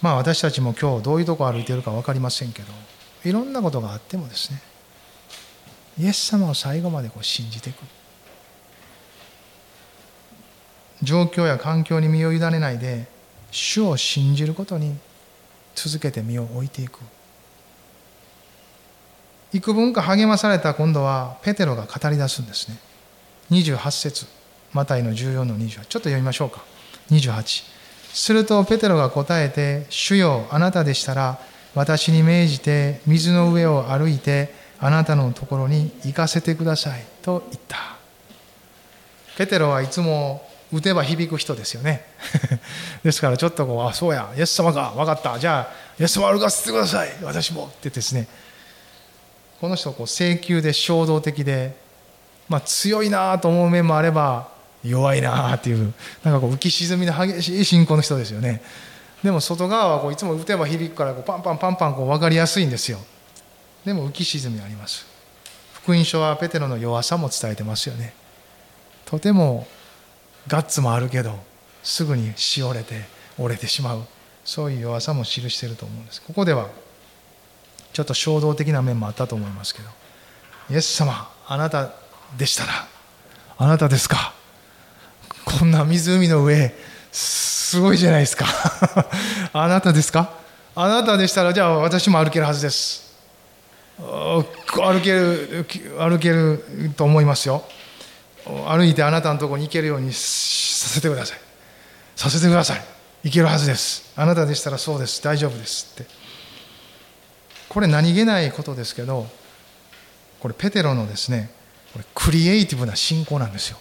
[0.00, 2.68] まあ私たちも今日どういうとこ歩いているか分かりませんけど
[3.24, 4.60] いろんなことがあってもですね
[5.98, 7.82] イエス様を最後までこう信じていく。
[11.02, 13.06] 状況や環境に身を委ねないで
[13.50, 14.96] 主を信じることに
[15.74, 17.00] 続けて身を置いていく。
[19.52, 22.78] 幾分か励まされた今度はペテロが語り出すんですね。
[23.50, 24.26] 28節。
[24.72, 26.64] マタイの14の28ちょっと読みましょうか。
[27.10, 27.62] 28
[28.12, 31.38] するとペテロが答えて「主よあなたでしたら
[31.74, 34.54] 私に命じて水の上を歩いて
[34.84, 37.96] あなたのところに行かせてください」と言った。
[39.38, 42.04] ペテロはいつも打てば響く人ですよね。
[43.02, 45.38] ですからちょっとこう「あそうやイエス様か分かった。
[45.38, 47.16] じゃあイエス様歩かせてください。
[47.22, 48.28] 私も」ってですね。
[49.58, 51.74] この人こう請求で衝動的で、
[52.50, 54.48] まあ、強いなと思う面もあれば
[54.84, 58.60] 弱いなっていうなんかこう浮き沈みの激しい信仰の人ですよね。
[59.22, 62.98] でも外側はこういつも打てば響くからこうパンパンパンパンこう分かりやすいんですよ。
[63.84, 65.06] でも浮き沈みあります。
[65.74, 68.14] 福音書はペテロの弱さも伝えてますよね。
[69.04, 69.66] とても
[70.48, 71.38] ガッツもあるけど
[71.82, 73.02] すぐにしおれて
[73.38, 74.02] 折れてしまう。
[74.44, 76.22] そういう弱さも記していると思うんです。
[76.22, 76.68] ここでは
[77.92, 79.88] ちょっと衝動的な面もあったと思いますけど。
[80.70, 81.92] イエス様あなた
[82.38, 82.72] でしたら
[83.58, 84.32] あなたですか？
[85.44, 86.74] こんな湖の上
[87.12, 88.46] すごいじゃないですか。
[89.52, 90.30] あなたですか？
[90.74, 93.03] あなたでしたらじゃあ私も歩けるはずです。
[93.98, 95.66] 歩ける
[95.98, 96.64] 歩ける
[96.96, 97.64] と思いますよ。
[98.44, 101.38] 歩いてあなたのところに行けるようにさせてください。
[102.16, 102.84] させてください。
[103.24, 104.12] 行けるはずです。
[104.16, 105.22] あなたでしたらそうです。
[105.22, 106.10] 大丈夫ですって。
[107.68, 109.26] これ何気ないことですけど
[110.38, 111.50] これペテロのですね
[111.92, 113.78] これクリエイティブな信仰なんですよ。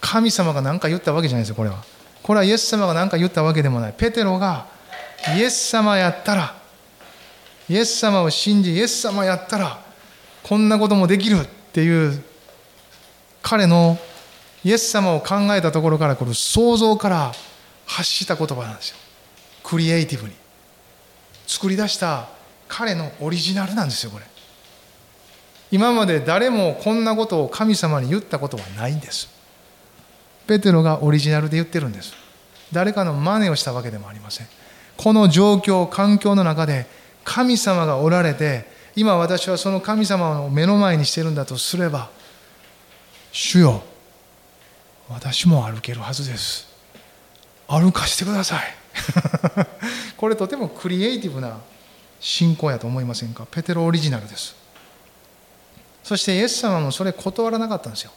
[0.00, 1.82] 神様が何か言ったわけじゃないですよこれは。
[2.22, 3.94] これはイエス様が何か言ったわけでもない。
[3.96, 4.66] ペテロが
[5.36, 6.63] イエス様やったら
[7.68, 9.82] イエス様を信じイエス様やったら
[10.42, 12.22] こんなこともできるっていう
[13.42, 13.98] 彼の
[14.64, 17.32] イエス様を考えたところから来る想像から
[17.86, 18.96] 発した言葉なんですよ。
[19.62, 20.34] クリエイティブに。
[21.46, 22.28] 作り出した
[22.68, 24.24] 彼のオリジナルなんですよこれ。
[25.70, 29.28] 今まで誰もこんなことを神様に言ったことはないんです。
[30.46, 32.14] ペテロがオリジナルで言ってるんです。
[32.72, 34.46] 誰かの真似をしたわけでもありません。
[34.96, 36.86] この状況環境の中で
[37.24, 42.10] 神様がおられて今私はその神様を目の前にしてるんだとすれば
[43.32, 43.82] 主よ
[45.08, 46.66] 私も歩けるはずです。
[47.68, 48.62] 歩かしてください。
[50.16, 51.58] これとてもクリエイティブな
[52.20, 53.46] 信仰やと思いませんか？
[53.50, 54.54] ペテロオリジナルです。
[56.02, 58.12] そしてイエス様もそれ断らなかったんですよ。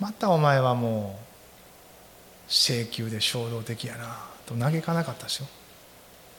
[0.00, 1.18] またお前はも
[2.46, 5.46] う請求で衝動的やなと嘆かなかったですよ。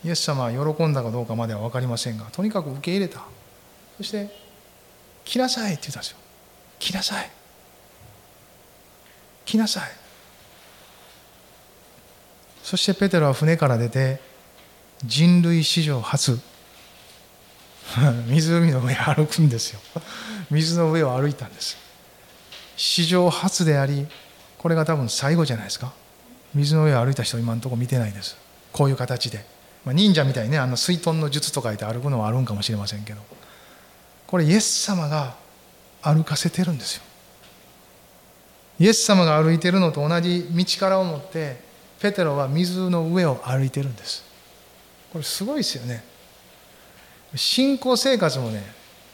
[0.04, 3.22] イエス様は喜んだかどうかまでは分かりませんがとにかく受け入れた。
[3.98, 4.30] そして
[5.26, 6.18] 「来なさい」って言ったんですよ
[6.80, 7.30] 「来なさい」
[9.46, 9.92] 「来なさい」
[12.64, 14.22] そしてペテロは船から出て
[15.04, 16.40] 人類史上初
[18.28, 19.80] 湖の上歩くんですよ。
[20.52, 21.78] 水の上を歩いたんです。
[22.78, 24.08] 史上初であり
[24.58, 25.92] これが多分最後じゃないですか。
[26.54, 28.38] 水の上を歩いた人今のところ見てないです。
[28.72, 29.46] こういう形で、
[29.86, 33.22] まあ、忍者みたいにねあの水遁の術とか言って歩くのはあるんかもしれませんけど
[34.28, 35.36] これイエス様が
[36.02, 37.04] 歩かせてるんですよ。
[38.80, 41.58] イエス様が歩いてるのと同じ道からを持って
[42.00, 44.24] ペテロは水の上を歩いてるんです。
[45.12, 46.04] これすごいですよね。
[47.36, 48.64] 信仰生活もね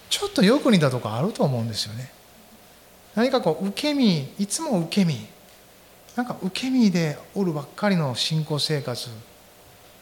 [0.10, 2.12] ちょっとよく似たとこあると思うんですよね。
[3.15, 5.15] 何かこう受け身いつも受け身
[6.15, 9.10] なんか受け身でおるばっかりの信仰生活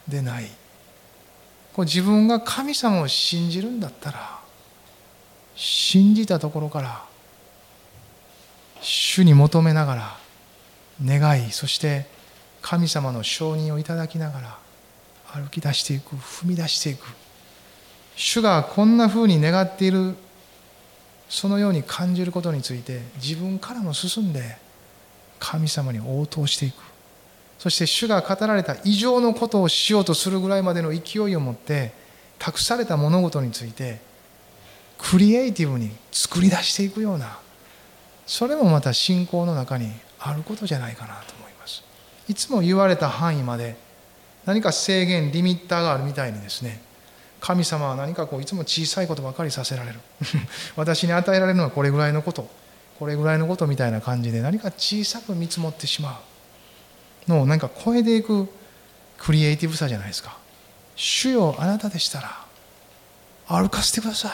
[0.08, 0.50] でない。
[1.74, 4.40] こう自分が神様を信じるんだったら
[5.56, 7.04] 信じたところから
[8.80, 10.18] 主に求めながら
[11.04, 12.06] 願いそして
[12.62, 14.58] 神様の承認をいただきながら
[15.34, 17.06] 歩き出していく踏み出していく。
[18.16, 20.16] 主がこんなふうに願っている
[21.30, 24.58] そのように感じることについて自分からも進んで
[25.40, 26.93] 神様に応答していく。
[27.64, 31.94] そして主が語られた異常のことをしようとするぐらいまでの勢いを持って
[32.38, 34.02] 託された物事について
[34.98, 37.40] クリエイティブに作り出していくような
[38.26, 41.86] それもまた信仰の中にあることじゃないかなと思います。
[42.28, 43.78] いつも言われた範囲まで
[44.44, 46.82] 何か制限リミッターがあるみたいにですね
[47.40, 50.02] 神様は何かこういつも小さいことばかりさせられる。
[50.76, 52.50] 私に与えられるのはこれぐらいのこと
[53.00, 56.33] これぐらいのことみたいな感じで何か小さく見積もってしまう。
[57.28, 58.48] のを何か超えていく
[59.18, 60.38] クリエイティブさじゃないですか。
[60.96, 62.46] 主よあなたでしたら
[63.48, 64.32] 歩かせてください。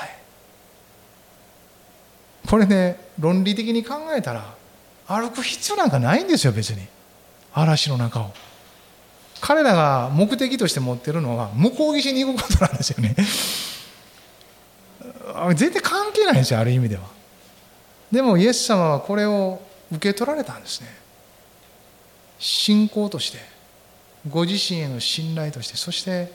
[2.48, 4.56] これね論理的に考えたら
[5.08, 6.88] 歩く必要なんかないんですよ別に。
[7.54, 8.32] 嵐の中を。
[9.42, 13.16] 彼らが目的として持ってるのは向こう岸に行くことなんですよね。
[15.56, 17.04] 全然関係ないんですよある意味では。
[18.12, 20.99] でもイエス様はこれを受け取られたんですね。
[22.40, 23.38] 信仰として
[24.28, 26.32] ご自身への信頼としてそして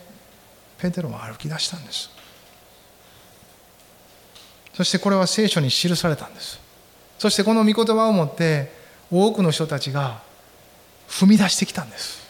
[0.77, 2.09] ペテロは歩き出したんです。
[4.73, 6.59] そしてこれは聖書に記されたんです。
[7.17, 8.71] そしてこの御言葉をもって
[9.11, 10.21] 多くの人たちが
[11.07, 12.25] 踏み出してきたんです。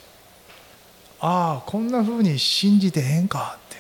[1.20, 3.76] ああこんなふうに信じてええんかって。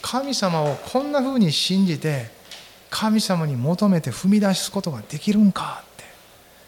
[0.00, 2.30] 神様をこんなふうに信じて
[2.90, 6.04] 神様に求めて踏み出すことができるんかって。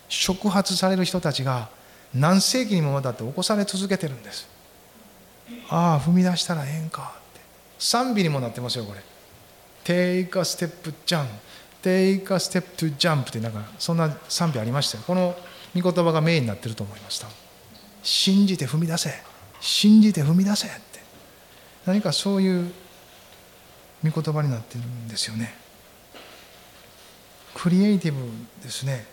[0.08, 1.70] 触発される人たちが
[2.14, 4.48] 何世紀にもわたって起こされ続けてるんです。
[5.68, 7.14] ああ踏み出したらええんか。
[7.30, 7.40] って
[7.78, 9.00] 賛美にもなってますよこれ。
[9.84, 11.26] Take a step jump
[11.82, 15.04] Take a step to jump ってなんかそんな賛美ありましたよ。
[15.06, 15.36] この
[15.74, 17.28] 御言葉がメインになってると思いました
[18.02, 19.10] 信じて踏み出せ。
[19.60, 21.00] 信じて踏み出せって。
[21.86, 22.72] 何かそういう
[24.04, 25.54] 御言葉になってるんですよね。
[27.54, 28.20] クリエイティブ
[28.62, 29.06] ですね。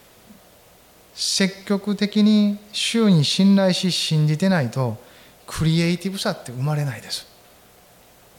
[1.13, 4.97] 積極的に主に信頼し信じてないと
[5.45, 7.27] クリエイティブさって生まれないです。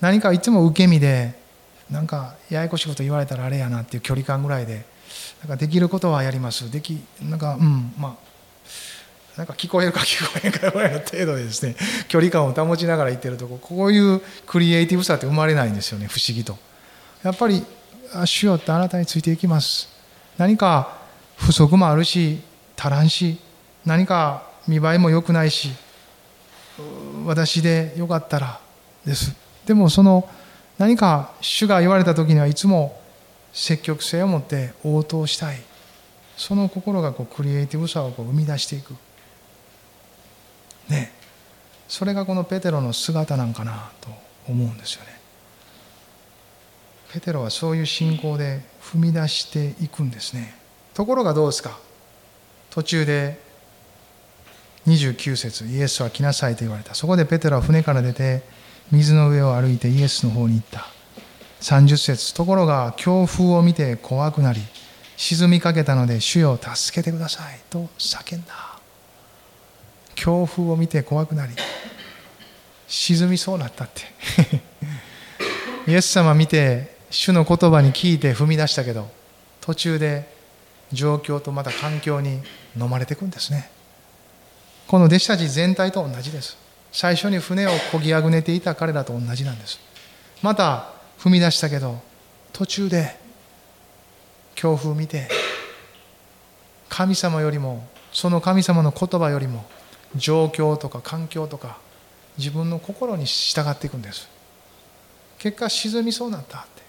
[0.01, 1.35] 何かいつも受け身で
[1.91, 4.85] なんかややこしいこと言われたらあれやなっていう距離感ぐらいで
[5.41, 6.71] なんかできることはやります。
[6.71, 11.77] できなんかうんまあなんか聞こえるか聞こえんかぐらいの程度でですね
[12.09, 16.59] 距離感を保ちながら言ってるとここういうクリエイティブさって生まれないんですよね不思議と。
[17.23, 17.65] やっぱり
[18.27, 19.89] 主よってあなたについていきます。
[20.39, 20.99] 何か
[21.37, 22.41] 不足もあるし
[22.85, 23.39] 足らんし
[23.87, 25.71] 何か見栄えも良くないし
[27.25, 28.61] 私でよかったら
[29.07, 29.35] です。
[29.65, 30.29] でもその
[30.77, 33.01] 何か主が言われた時にはいつも
[33.55, 35.63] 積極性を持って応答したい。
[36.37, 38.95] その心がこうクリエイティブさをこう生み出していく。
[40.91, 41.11] ね。
[41.89, 44.09] それがこのペテロの姿なんかなと
[44.47, 45.19] 思うんですよね。
[47.13, 50.55] ペテロはそういう信仰で踏み出していくんですね。
[50.93, 51.79] ところがどうですか？
[52.75, 53.39] 途中で
[54.89, 56.97] 29節イエスは来なさいと言われた。
[56.97, 58.43] そこでペテロは船から出て
[58.91, 60.89] 水の上を歩いてイエスの方に行った。
[61.61, 64.61] 30節ところが強風を見て怖くなり
[65.17, 68.81] 沈みかけたので主よ助けてくださいと叫んだ。
[70.17, 71.55] 強風を見て怖くなり
[72.89, 74.03] 沈みそうなったって。
[75.87, 79.09] イエス様見て主の言葉に聞いて踏み出したけど
[79.61, 80.34] 途中で
[80.95, 82.41] 状況とまた環境に
[82.79, 83.71] 飲まれていくんですね。
[84.87, 86.57] この弟子たち全体と同じです。
[86.93, 89.81] 最初に船をこぎあぐねていた彼らと同じなんです。
[90.43, 92.01] また踏み出したけど
[92.53, 93.19] 途中で
[94.55, 95.29] 強風見て
[96.89, 99.65] 神様よりもその神様の言葉よりも
[100.15, 101.79] 状況とか環境とか
[102.39, 104.29] 自分の心に従っていくんです。
[105.39, 106.83] 結果沈みそうになったって。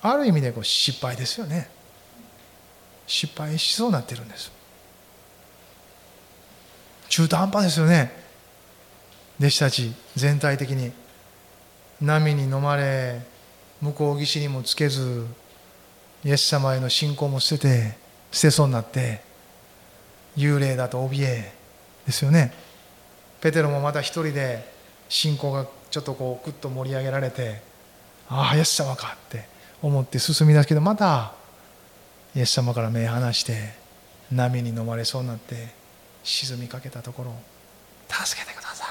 [0.00, 1.68] ある意味でこう失敗ですよね。
[3.08, 4.52] 失敗しそうになってるんです。
[7.08, 8.12] 中途半端ですよね。
[9.40, 10.92] 弟子たち全体的に。
[12.00, 13.20] 波に飲まれ
[13.82, 15.26] 向こう岸にもつけず
[16.24, 17.96] イエス様への信仰も捨てて
[18.30, 19.20] 捨てそうになって
[20.36, 21.52] 幽霊だと怯え
[22.06, 22.52] ですよね。
[23.40, 24.64] ペテロもまた一人で
[25.08, 27.62] 信仰がちょっとこうグッと盛り上げられて
[28.28, 29.48] ああイエス様かって
[29.82, 31.32] 思って進み出すけどまた
[32.38, 33.72] イエス様から目離して
[34.30, 35.56] 波に飲まれそうになって
[36.22, 37.34] 沈みかけたところ
[38.08, 38.86] 助けてください!
[38.86, 38.90] っ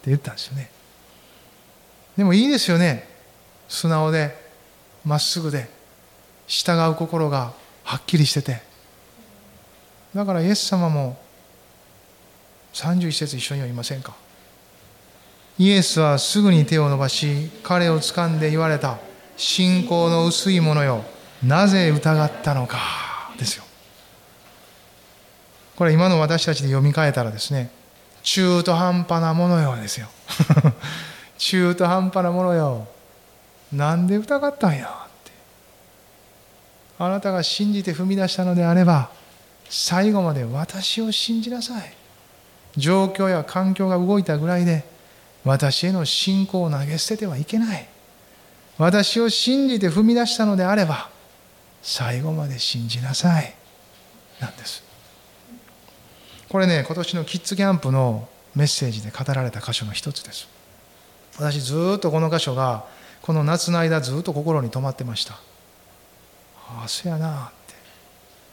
[0.00, 0.70] て言ったんですよね。
[2.16, 3.06] でもいいですよね。
[3.68, 4.34] 素直で
[5.04, 5.68] まっすぐで
[6.46, 7.52] 従う心が
[7.84, 8.62] はっきりしてて。
[10.14, 11.20] だからイエス様も
[12.72, 14.16] 31節一緒にはいませんか。
[15.58, 18.96] イエスはすぐに手を伸ばし彼を掴んで言われた。
[19.36, 21.04] 信仰の薄いものよ。
[21.44, 22.78] なぜ疑ったのか
[23.38, 23.64] ですよ。
[25.76, 27.70] これ今の私たちで読み替えたらですね
[28.22, 30.08] 中途半端なものよですよ。
[31.38, 32.86] 中途半端なものよ。
[33.72, 34.86] なんで疑ったんや？
[34.86, 35.32] って。
[36.98, 39.10] あなたが信じて踏み出したのであれば
[39.68, 41.94] 最後まで私を信じなさい。
[42.76, 44.84] 状況や環境が動いたぐらいで
[45.44, 47.88] 私への信仰を投げ捨ててはいけない。
[48.78, 51.11] 私を信じて踏み出したのであれば
[51.82, 53.54] 最後まで信じなさい。
[54.40, 54.82] なんです。
[56.48, 60.48] これね今年のキッズキャンプのメッセージで語られた箇所の一つです。
[61.38, 62.84] 私ずっとこの箇所が
[63.22, 65.34] この夏の間ずっと心に留まってました。
[66.68, 67.74] ああそうやなって。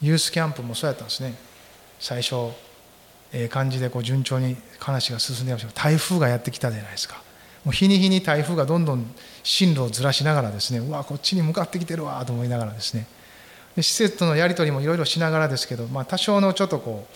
[0.02, 1.36] ユースキャンプもそうやったんですね。
[2.00, 2.36] 最初
[3.32, 7.22] ええ感じでこう順調に話が進んでました台風がやってきたじゃないですか。
[7.66, 9.06] もう日に日に台風がどんどん
[9.44, 13.06] 進路をずらしながらですねうわこっちに向かってきてるわと思いながらですね
[13.84, 17.16] 施設とのやり取りもいろいろしながらですけど、まあ、多少のちょっとこう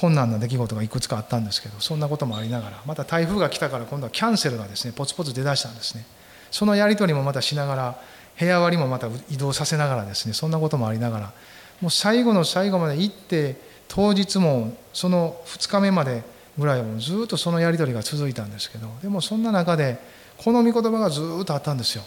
[0.00, 6.04] 困難な出来事がいくつかあったんですけどそんなこともありながらまた台風が来たから今度はキャンセルがですねポツポツ出だしたんですね。
[6.50, 7.98] そのやり取りもまたしながら
[8.38, 11.32] 部屋割りもまた移動させながらですねそんなこともありながら
[11.80, 13.56] もう最後の最後まで行って
[13.88, 16.22] 当日もその2日目まで
[16.58, 19.98] ぐらいはずっとそのやり取りが続いたんですけどでもそんな中で
[20.38, 22.04] この御言葉がずっとあったんですよ。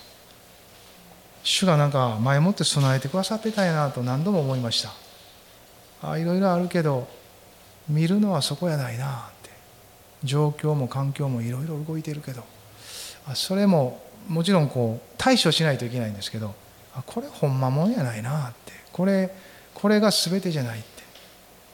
[1.44, 4.92] 主がなんか前もって備えてくださってたんやなと何度も思いました。
[6.02, 7.08] あいろいろあるけど
[7.88, 9.50] 見るのはそこやないなって。
[10.24, 12.44] 状況も環境もいろいろ動いてるけど。
[13.36, 16.54] それももちろんこう対処しないといけないんですけど
[16.96, 18.74] あこれほんまもんやないなって。
[18.92, 19.34] これ
[19.74, 21.04] これが全てじゃないって。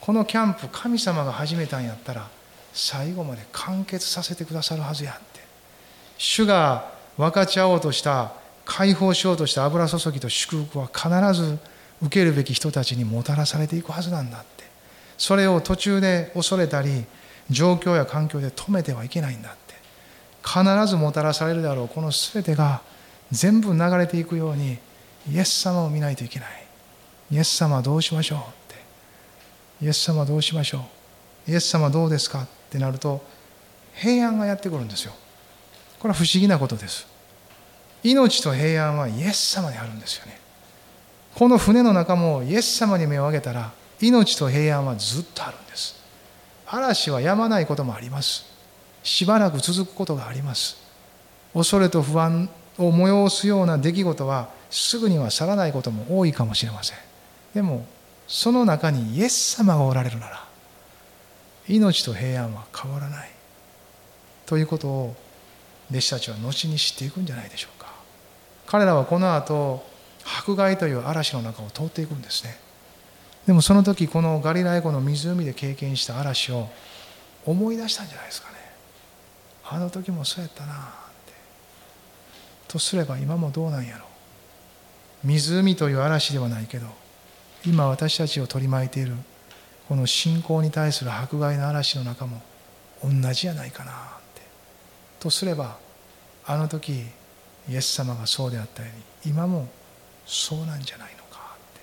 [0.01, 2.27] このキャンプ神様が始めたんやったら
[2.73, 5.41] 最後まで完結させてくださるはずやって。
[6.17, 8.33] 主が分かち合おうとした
[8.65, 11.09] 解放しようとした油注ぎと祝福は必
[11.39, 11.57] ず
[12.01, 14.65] 受けるべき人たちにもたらされていくはずなんだって。
[15.17, 17.05] それを途中で恐れたり
[17.49, 19.75] 状況や環境で止めてはいけないんだって。
[20.43, 22.81] 必ずもたらされるであろうこの全てが
[23.31, 24.77] 全部流れていくように
[25.31, 26.49] イエス様を見ないといけない。
[27.31, 28.41] イエス様どうしましょうっ
[29.79, 29.85] て。
[29.85, 30.85] イエス様どうしましょ
[31.47, 31.51] う。
[31.51, 33.23] イエス様どうですかってなると
[33.93, 35.13] 平安がやってくるんですよ。
[35.99, 37.14] これは不思議なことです。
[38.05, 40.39] 命と平安はイエス様にあるんですよね。
[41.33, 45.95] この船の中もイエス様に目を上げたら命と平安はずっとあるんです。
[46.67, 48.45] 嵐は止まないこともあります。
[49.01, 50.77] しばらく続くことがあります。
[51.55, 52.47] 恐れと不安
[52.77, 56.97] を催すような出来事はすぐには去らないことも多いかもしれません。
[57.55, 57.87] でも
[58.27, 60.45] その中にイエス様がおられるなら
[61.67, 63.31] 命と平安は変わらない。
[64.45, 65.15] ということを
[65.89, 67.74] 弟子たちは後に知っていくんじゃないでしょう
[68.67, 69.85] 彼らはこの後
[70.25, 72.57] 迫害という嵐の中を通っていくんですね。
[73.45, 76.67] でもその時このガリラヤ湖の湖で経験した嵐を
[77.45, 78.55] 思い出したんじゃないですかね。
[79.67, 80.77] あの時もそうやったなっ
[81.25, 81.33] て。
[82.67, 84.05] とすれば今もどうなんやろ
[85.23, 86.87] 湖という嵐ではないけど
[87.65, 89.13] 今私たちを取り巻いている
[89.87, 92.41] この信仰に対する迫害の嵐の中も
[93.03, 93.95] 同じじゃないかなっ
[94.33, 94.41] て。
[95.19, 95.77] とすれば
[96.45, 97.05] あの時
[97.69, 98.89] イエス様がそうであったよ
[99.23, 99.67] うに今も
[100.25, 101.81] そうなんじゃないのかって。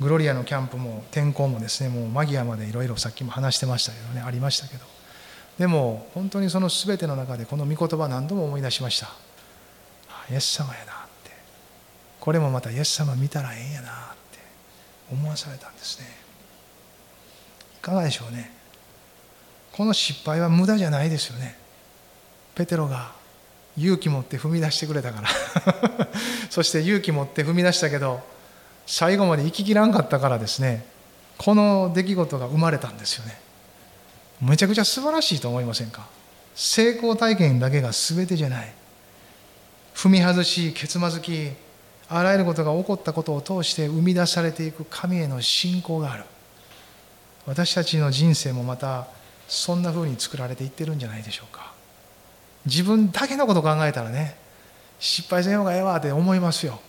[0.00, 4.20] グロリアのキャンプも天候もですねもう間際までいろいろさっきも話してましたけどね。
[4.20, 4.84] ありましたけど。
[5.58, 9.08] でも本当にその全ての中でこの御言葉何度も思い出しました。
[10.30, 11.30] イエス様やなって。
[12.18, 13.92] これもまたイエス様見たらええんやなっ
[14.32, 14.38] て。
[15.12, 16.06] 思わされたんですね。
[17.76, 18.50] いかがでしょうね。
[19.72, 21.58] この失敗は無駄じゃないですよね。
[22.54, 23.12] ペテロが
[23.76, 25.28] 勇気持って踏み出してくれたから。
[26.50, 28.22] そして勇気持って踏み出したけど
[28.86, 30.86] 最後まで行ききらんかったからですね
[31.38, 33.40] この出来事が生まれたんですよね。
[34.40, 36.06] めちゃくちゃ素晴らしいと思いませんか？
[36.54, 38.72] 成功体験だけが全てじゃない。
[39.94, 41.50] 踏み外しけつまずき
[42.08, 46.24] あらゆることが起こったことを通して生み出されていく神への信仰がある。
[47.46, 49.08] 私たちの人生もまた
[49.48, 51.63] そんな風に作られていってるんじゃないでしょうか。
[52.66, 54.36] 自分だけのこと考えたらね
[54.98, 56.80] 失敗せん方がええわって思いますよ。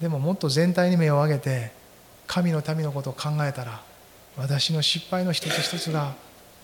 [0.00, 1.72] でももっと全体に目を上げて
[2.26, 3.82] 神の民のことを考えたら
[4.36, 6.14] 私の失敗の一つ一つが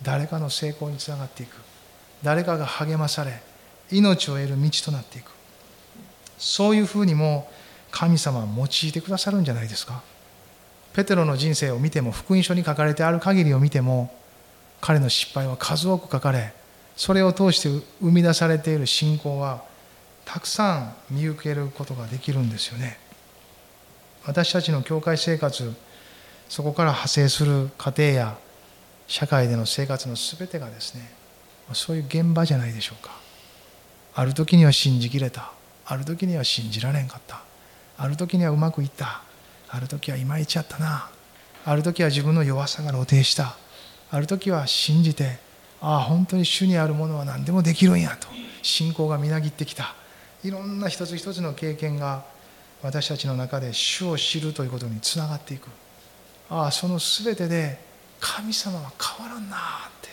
[0.03, 1.57] 誰かの成功につながっていく。
[2.23, 3.43] 誰かが励まされ
[3.91, 5.31] 命を得る道となっていく。
[6.39, 7.51] そういうふうにも
[7.91, 10.03] 神様は用いてくださるんじゃないですか。
[10.95, 14.15] ペテロの人生を見ても福音書に書かれてある限りを見ても
[14.81, 16.55] 彼の失敗は数多く書かれ
[16.97, 17.69] それを通して
[18.01, 19.65] 生み出されている信仰は
[20.25, 22.99] たくさん見受けることができるんですよね。
[24.27, 25.75] 私たちの教会生活
[26.49, 28.39] そこから派生する家庭や
[29.07, 31.11] 社会での生活の全てがですね
[31.73, 33.11] そういう現場じゃないでしょうか。
[34.15, 35.53] ある時には信じきれた。
[35.87, 37.43] ある時には信じられんかった。
[37.99, 39.23] ある時にはうまくいった。
[39.69, 41.09] ある時はいまいちやったな。
[41.65, 43.57] ある時は自分の弱さが露呈した。
[44.11, 45.39] ある時は信じて
[45.87, 48.27] ああ本当に主にあるものは何でもできるんやと。
[48.63, 49.95] 信仰がみなぎってきた。
[50.43, 52.25] いろんな一つ一つの経験が
[52.83, 55.69] 私たちの中で主を知るということにつながっていく。
[56.49, 57.79] ああその全てで
[58.19, 59.61] 神様は変わらんなっ
[60.01, 60.09] て。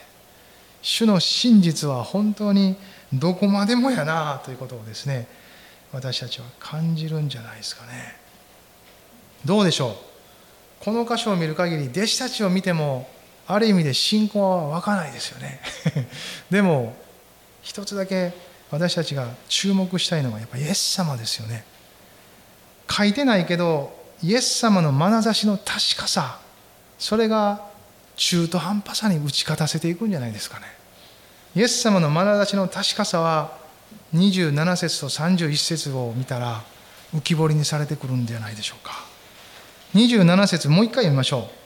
[0.82, 2.76] 主の真実は本当に
[3.14, 5.26] どこまでもやなということをですね
[5.94, 8.18] 私たちは感じるんじゃないですかね。
[9.46, 9.96] どうでしょう？
[10.84, 13.08] この箇所を見る限り弟子たちを見ても
[13.54, 15.60] ある意味で信仰は湧かないですよね。
[16.50, 16.96] でも
[17.62, 18.34] 一つだけ
[18.70, 21.66] 私たちが注目したいのはやっぱイエス様ですよね。
[22.90, 23.94] 書いてないけど
[24.24, 26.40] イエス様の眼差しの確かさ
[26.98, 27.62] それが
[28.16, 30.66] 中途半端さに打ち勝たせていくんじゃないですかね。
[31.54, 33.58] イエス様の眼差しの確かさは
[34.16, 36.64] 27節と31節を見たら
[37.14, 39.06] 浮き彫りにされてくるんじゃないでしょうか。
[39.94, 41.61] 27節もう一回読みましょう。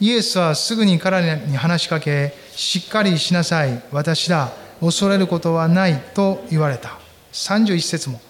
[0.00, 6.98] イエスはすぐに彼に話しかけしっかりしなさい私だ恐れることはないと言われた。
[7.32, 8.20] 31節も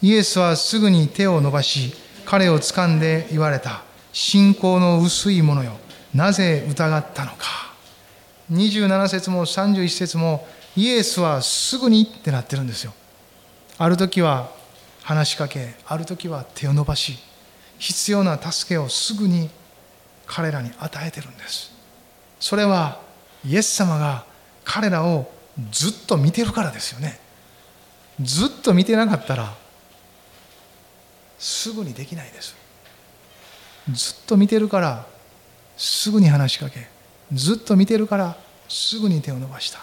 [0.00, 1.92] イエスはすぐに手を伸ばし
[2.24, 3.82] 彼を掴んで言われた。
[4.12, 5.72] 信仰の薄いものよ
[6.14, 7.72] なぜ疑ったのか。
[8.52, 10.46] 27節も31節も
[10.76, 12.92] イエスはすぐにってなってるんですよ。
[13.76, 14.50] ある時は
[15.02, 17.18] 話しかけある時は手を伸ばし
[17.78, 19.50] 必要な助けをすぐに
[20.28, 21.72] 彼らに与えてるんです。
[22.38, 23.00] それは
[23.44, 24.24] イエス様が
[24.64, 25.32] 彼らを
[25.72, 27.18] ずっと見てるからですよね。
[28.20, 29.56] ずっと見てなかったら
[31.38, 32.54] すぐにできないです。
[33.90, 35.06] ずっと見てるから
[35.76, 36.88] すぐに話しかけ
[37.32, 38.36] ずっと見てるから
[38.68, 39.80] すぐに手を伸ばした。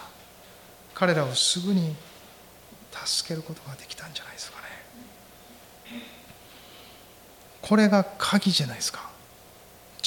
[0.93, 1.95] 彼らをすぐに
[2.93, 4.63] 助けることができたんじゃないですかね。
[7.61, 9.14] これが鍵じゃないですか。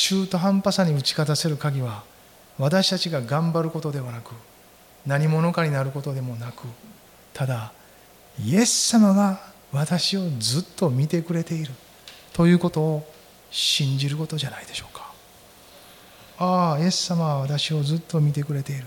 [0.01, 2.05] 中途半端さに打ち勝たせる鍵は
[2.57, 4.31] 私たちが頑張ることではなく
[5.05, 6.69] 何者かになることでもなく
[7.35, 7.73] ただ
[8.41, 9.41] イエス様が
[9.73, 11.73] 私をずっと見てくれている
[12.33, 13.13] ということを
[13.51, 15.13] 信じることじゃないでしょうか。
[16.39, 18.85] ああイエス様は私をずっと見てくれている。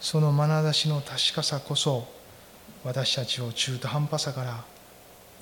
[0.00, 2.08] その眼差しの確かさこそ
[2.82, 4.64] 私たちを中途半端さから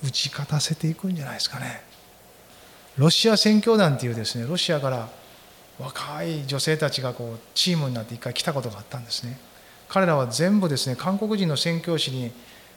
[0.03, 1.94] 打ち勝たせていくんじゃないですかね。
[2.97, 5.09] ロシア宣教団っていうですねロシアから
[5.79, 9.37] 若い女性たちがこうチームになって一回来たことがあったんですね。
[9.89, 12.31] 彼らは全部ですね韓国人の宣教師に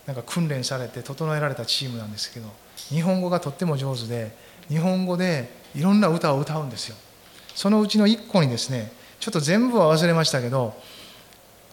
[0.06, 2.48] なんか訓練されて整えられたチームなんですけど
[2.88, 4.34] 日本語がとっても上手で
[4.68, 6.96] 日本語でいろんな歌を歌うんですよ。
[7.54, 10.74] そのうちの1個にですねちょっと全部は忘れましたけど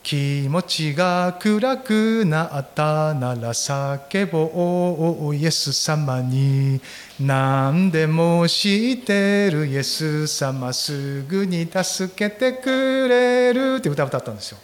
[0.06, 6.80] 気持ちが暗くなったなら叫ぼうイエス様に。
[7.20, 14.60] 何でも知ってるイエス様すぐに助けてくれるって歌を歌ったんですよ。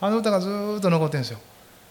[0.00, 0.48] あの歌がず
[0.78, 1.40] っと残ってるんですよ。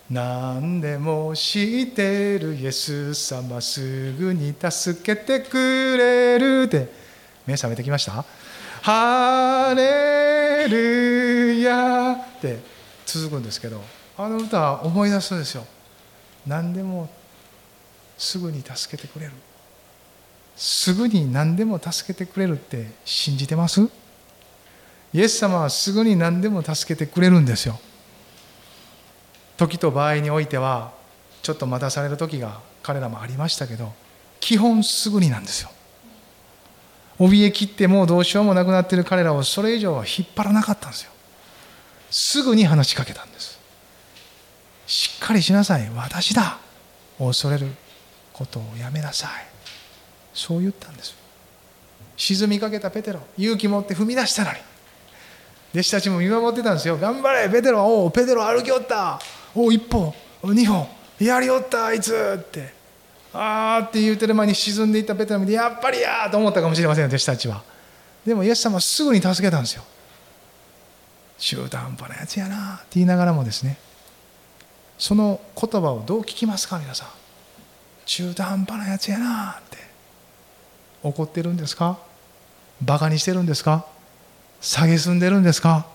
[0.10, 7.10] 何でも知ってるイエス様すぐに助けてくれるって。
[7.46, 8.24] 目覚めてきました？
[8.82, 12.60] ハレルヤって
[13.06, 13.82] 続くんですけど
[14.18, 15.66] あの歌は思い出すんですよ。
[16.48, 17.10] 何でも
[18.18, 19.32] すぐに助けてくれる。
[20.56, 23.90] すぐに何でも助けてくれるって信じてます？
[25.14, 27.80] イエス様はすぐに何でも助けてくれるんですよ。
[29.58, 30.92] 時と場合においては
[31.42, 33.94] ちょっと待たされる時が彼らもありましたけど
[34.40, 35.70] 基本すぐになんですよ。
[37.20, 41.12] 怯えきってもうどうしようもなくなっている彼らをそれ以上は引っ張らなかったんですよ。
[42.10, 43.60] すぐに話しかけたんです。
[44.88, 45.90] しっかりしなさい。
[45.96, 46.58] 私だ。
[47.20, 47.68] 恐れる
[48.34, 49.30] ことをやめなさい。
[50.34, 51.16] そう言ったんです。
[52.16, 53.20] 沈みかけたペテロ。
[53.38, 54.58] 勇気持って踏み出したのに。
[55.74, 56.98] 弟子たちも見守ってたんですよ。
[56.98, 57.84] 頑張れペテロ。
[57.86, 59.20] おおペテロ歩きおった。
[59.54, 60.88] おお一歩二歩。
[61.20, 62.40] やりおったあいつ。
[62.40, 62.79] って。
[63.34, 67.64] あーって言うてる前に沈んでいったペテロ見てやっぱりやーと思ったかもしれません弟子たちは。
[68.26, 69.84] でもイエス様はすぐに助けたんですよ。
[71.38, 73.78] 中途半端なやつやなって言いながらもですね。
[74.98, 77.08] その言葉をどう聞きますか皆さん。
[78.06, 79.78] 中途半端なやつやなって。
[81.02, 81.98] 怒ってるんですか？
[82.82, 83.86] バカにしてるんですか？
[84.62, 85.86] 蔑んでるんですか？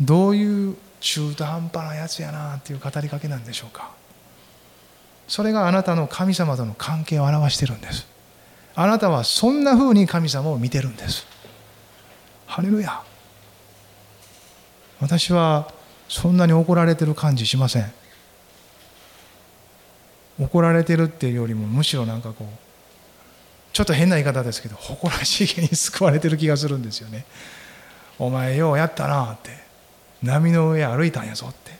[0.00, 3.90] どういう中途半端なやつやなっていう語りかけなんでしょうか？
[5.28, 8.06] それがあなたの神様との関係を表してるんです。
[8.74, 11.26] あなたはそんなふうに神様を見てるんです。
[12.46, 13.02] ハレルヤ。
[15.00, 15.72] 私は
[16.08, 17.92] そんなに怒られてる感じしません。
[20.40, 22.46] 怒られてるっていうよりもむしろなんかこう
[23.72, 27.26] ちょっと変な言い方ですけど誇らしげに救われてる気がするんですよね。
[28.18, 29.50] お前ようやったなって。
[30.22, 31.72] 波の上歩いたんやぞって。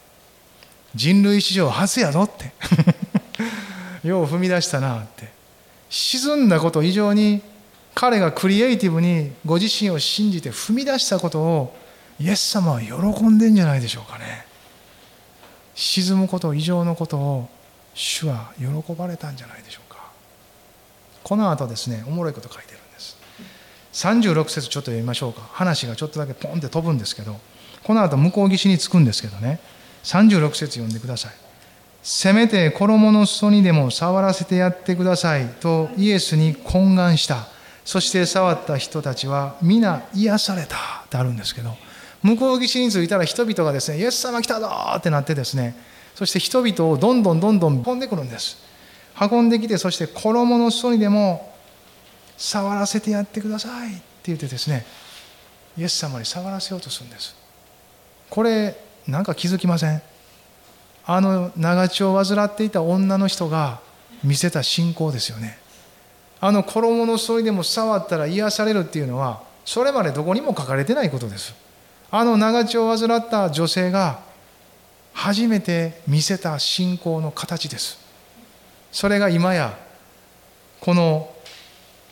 [0.94, 2.52] 人類史上初やぞって。
[4.04, 5.28] よう踏み出したなって。
[5.90, 7.42] 沈んだこと以上に
[7.94, 11.76] 彼がクリエイティブにご自身を信じて踏み出したことを
[12.20, 12.94] イエス様は喜
[13.24, 14.46] んでんじゃないでしょうかね。
[15.74, 17.48] 沈むこと以上のことを
[17.94, 20.10] 主は喜ばれたんじゃないでしょうか。
[21.24, 23.16] この後ですねおもろいこと書いてるんです。
[23.92, 25.40] 36節ちょっと読みましょうか。
[25.52, 27.36] 話がちょっとだけポンって飛ぶんですけど
[27.82, 29.60] この後向こう岸に着くんですけどね。
[30.04, 31.47] 36節読んでください。
[32.10, 37.48] せめて衣の裾にでも触らせてやってくださいとイエスに懇願した。
[37.84, 41.76] そして触った人たちは皆癒されたってあるんですけど
[42.22, 45.76] 向こう岸に着いたら人々がですねイエス様来たぞってなってですね
[46.14, 48.56] そして人々をどんどんどんどん運んでくるんです。
[49.20, 51.52] 運んできてそして衣の裾にでも
[52.38, 54.86] 触らせてやってくださいって言ってですね
[55.76, 57.36] イエス様に触らせようとするんです。
[58.30, 60.00] これなんか気づきません？
[61.10, 63.80] あの長血を患っていた女の人が
[64.22, 65.58] 見せた信仰ですよね。
[66.38, 71.54] あの衣の添いでも触ったら癒されるっていうのはそれまでどこにも書かれてないことです。
[72.10, 74.20] あの長血を患った女性が
[75.14, 77.98] 初めて見せた信仰の形です。
[78.92, 79.78] それが今や
[80.80, 81.32] この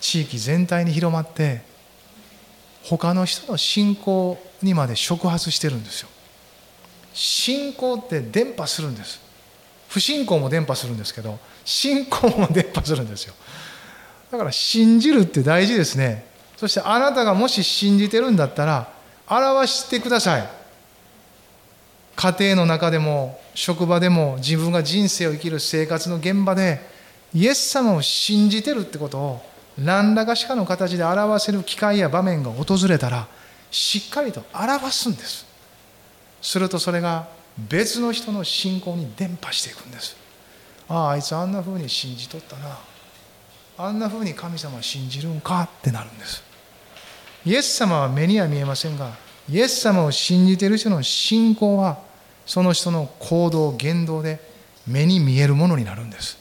[0.00, 1.60] 地域全体に広まって
[2.82, 6.08] 他の人の信仰にまで触発してるんですよ。
[7.16, 9.18] 信仰って伝播するんです。
[9.88, 13.34] 不信仰も伝播するんですけど信仰も伝播するんですよ。
[14.30, 16.26] だから信じるって大事ですね。
[16.58, 18.92] そしてあなたがもし信じてるんだったら
[19.26, 20.48] 表してください。
[22.16, 26.82] 家庭の中でも職場でも自分が人生を生きる生活の現場で
[27.32, 29.42] イエス様を信じてるってことを
[29.78, 33.26] 何らかしかの形で表せる機会や場面が訪れたら
[33.70, 35.55] しっかりと表すんです。
[36.46, 37.26] するとそれが
[37.58, 40.16] 別の人の信仰に伝播していくんです。
[40.88, 42.78] あああいつあんなふうに信じとったな。
[43.76, 46.44] あんなふうに神様信じるんかってなるんです。
[47.44, 49.10] イエス様は目には見えませんが
[49.48, 51.98] イエス様を信じている人の信仰は
[52.46, 54.38] その人の行動言動で
[54.86, 56.38] 目に見えるものになるんです。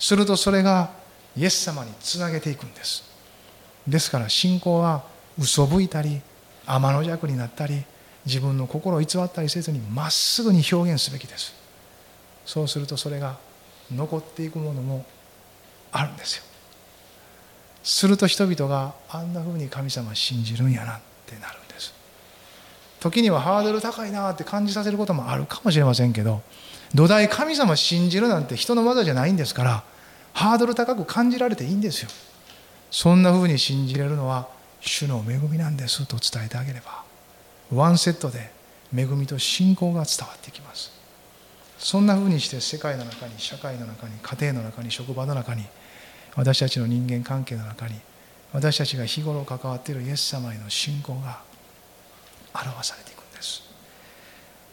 [0.00, 0.90] するとそれが
[1.36, 3.04] イエス様につなげていくんです。
[3.86, 5.04] ですから信仰は
[5.38, 6.20] 嘘吹いたり
[6.66, 7.84] 天の弱になったり
[8.26, 11.54] 自分の心を偽ったりせずにまっすぐに表現すべきです。
[12.44, 13.38] そうするとそれが
[13.94, 15.06] 残っていくものも
[15.92, 16.44] あるんですよ。
[17.82, 21.94] すると人々があんなふうに神様信じるんやなってなるんです。
[22.98, 26.42] 時にはハードル高いなって感じさせることもあるかもしれませんけど
[26.94, 29.84] 土台神様信じるなんて人の技じゃないんですから
[30.32, 32.10] ハードル高く感じられていいんですよ。
[32.90, 34.48] そんな風に信じれるのは
[34.80, 37.05] 主の恵みなんですと伝えてあげれば。
[37.72, 38.50] ワンセットで
[38.96, 40.92] 恵みと信仰が伝わってきます。
[41.78, 45.64] そんな風にして世界の中に社会の中に家庭の中に職場の中に
[46.34, 47.94] 私たちの人間関係の中に
[48.52, 51.40] 私たちが日頃関わっているイエス様への信仰が
[52.54, 53.62] 表されていくんです。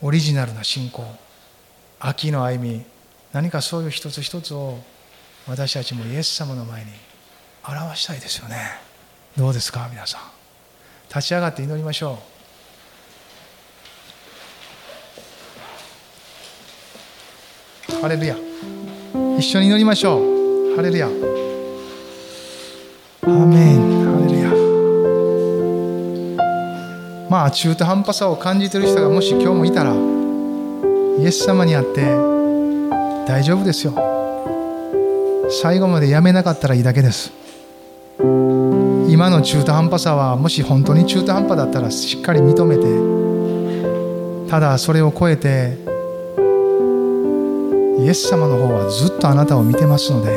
[0.01, 1.03] オリジナルな信仰。
[1.99, 2.83] 秋の歩み。
[3.33, 4.79] 何かそういう一つ一つを
[5.47, 6.91] 私たちもイエス様の前に
[7.67, 8.55] 表したいですよね。
[9.37, 10.21] どうですか皆さん。
[11.09, 12.32] 立ち上がって祈りましょう。
[18.01, 18.35] ハレルヤ。
[19.37, 20.75] 一緒に祈りましょう。
[20.75, 21.07] ハレルヤ。
[21.07, 21.09] ア
[23.45, 24.03] メン。
[24.05, 24.49] ハレルヤ。
[27.29, 32.01] まあ中途半端さを感じてる人がもし今日もいたらイエス様に会って
[33.27, 33.93] 大丈夫ですよ。
[35.61, 37.31] 最後までやめなかったらいいだけです。
[39.09, 45.77] 今の中途半端さはもし本当に中途半端だったらしっかり認めてただそれを超えて
[48.03, 50.35] イエス様の方はずっとあなたを見てますので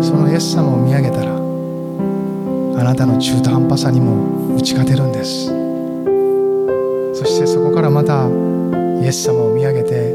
[0.00, 1.36] そのイエス様を見上げたらあ
[2.84, 5.46] なたの中途半端さにも打ち勝てるんです。
[7.18, 8.28] そしてそこからまた
[9.02, 10.12] イエス様を見上げて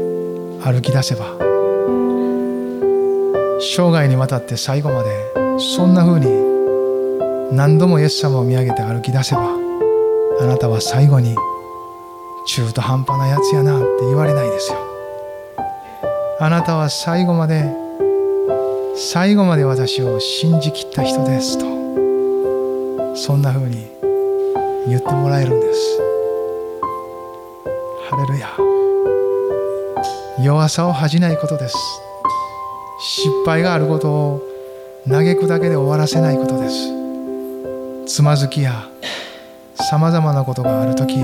[0.62, 1.26] 歩き出せば
[3.60, 9.50] 生涯にわたって最後までそんな風に何度もイエス様を見上げて歩き出せば
[10.40, 11.36] あなたは最後に
[12.46, 14.79] 中途半端なやつやなって言われないですよ。
[16.42, 17.70] あなたは最後まで
[18.96, 21.66] 最後まで私を信じきった人ですと
[23.14, 23.86] そんな風に
[24.88, 25.98] 言ってもらえるんです。
[28.08, 28.48] ハレルヤ。
[30.42, 31.76] 弱さを恥じないことです。
[33.00, 34.42] 失敗があることを
[35.06, 36.74] 嘆くだけで終わらせないことです。
[38.06, 38.88] つまずきや
[39.74, 41.16] さまざまなことがある時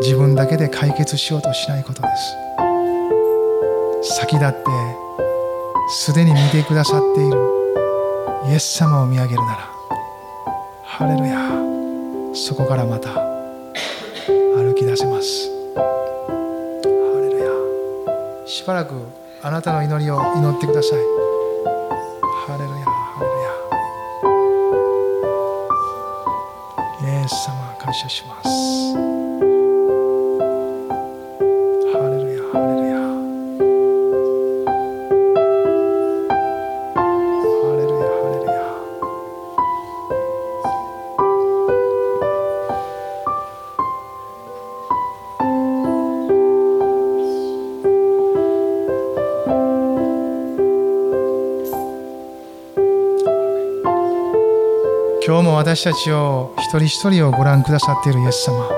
[0.00, 2.65] 自分だけで解決しようとしないことです。
[4.18, 4.56] 先立って
[5.90, 7.36] すでに見てくださっている
[8.48, 9.70] イエス様を見上げるなら
[10.82, 11.50] ハレルヤ
[12.34, 13.12] そこからまた
[14.56, 15.50] 歩き出せます。
[15.74, 15.82] ハ
[17.20, 17.50] レルヤ。
[18.46, 18.94] しばらく
[19.42, 20.98] あなたの祈りを祈ってください。
[22.46, 23.26] ハレルヤハレ
[27.04, 27.20] ルヤ。
[27.20, 28.55] イエス様感謝します。
[55.56, 58.68] 私たちを一人一人をご覧くださっているイエス様。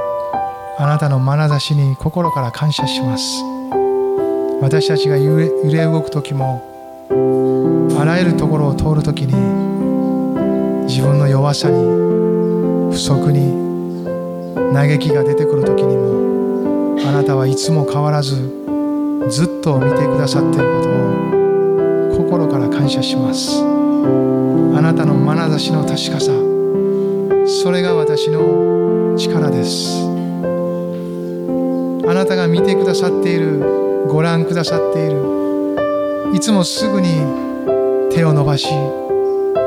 [0.78, 3.42] あなたの眼差しに心から感謝します。
[4.60, 6.62] 私たちが揺れ揺れ動く時も
[8.00, 9.34] あらゆるところを通る時に
[10.86, 11.82] 自分の弱さに
[12.92, 13.52] 不足に
[14.72, 18.36] 嘆きが出てくる時にもあなたはいつも変わらず
[19.28, 20.82] ずっと見てくださっているこ
[22.14, 23.64] とを心から感謝します。
[24.78, 26.47] あなたの眼差しの確かさ
[27.48, 30.04] それが私の力です。
[32.06, 37.08] あなたが見てくださっているご覧くださっているいつもすぐに
[38.10, 38.68] 手を伸ばし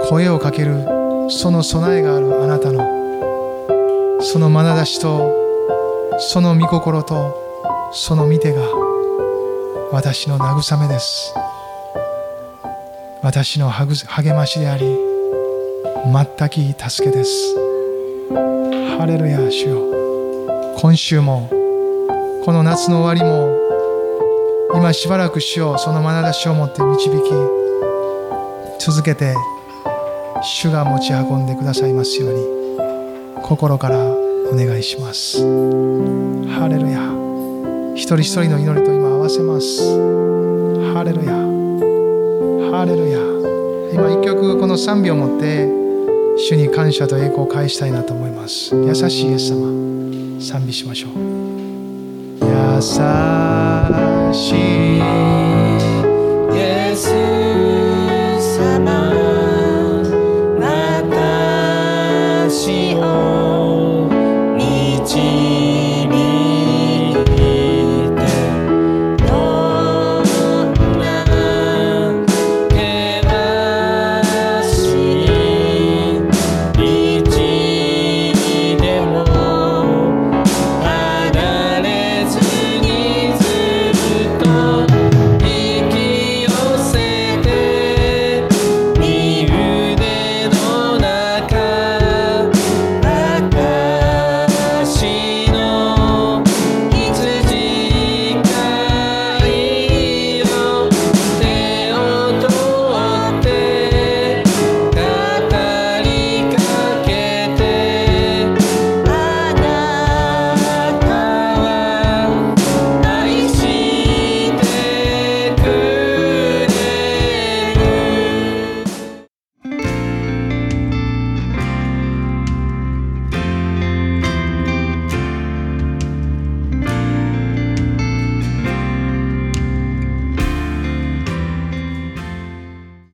[0.10, 0.86] 声をかける
[1.30, 8.62] その備えがあるあなたのその眼差しとその御心とその見てが
[9.92, 11.34] 私の慰めです。
[13.24, 14.98] 私の励ましであり
[16.06, 17.71] 全き助けです。
[18.98, 20.76] ハレルヤ主よ。
[20.78, 21.48] 今週も
[22.44, 23.58] この夏の終わりも
[24.76, 29.36] 今しばらく主よその眼差しを持って導き続けて
[30.42, 35.42] 主が持ち運んでくださいますように心からお願いします。
[36.50, 37.00] ハレルヤ。
[37.96, 39.82] 一人一人の祈りと今合わせます。
[40.94, 41.34] ハレルヤ。
[42.72, 43.20] ハレルヤ。
[43.94, 45.81] 今一曲この賛美を持って
[46.38, 48.76] 主に感謝と栄光を返したいなと思います。
[48.76, 51.12] 優しいイエス様賛美しましょう。
[52.46, 52.82] 優
[54.34, 54.52] し
[55.38, 55.41] い。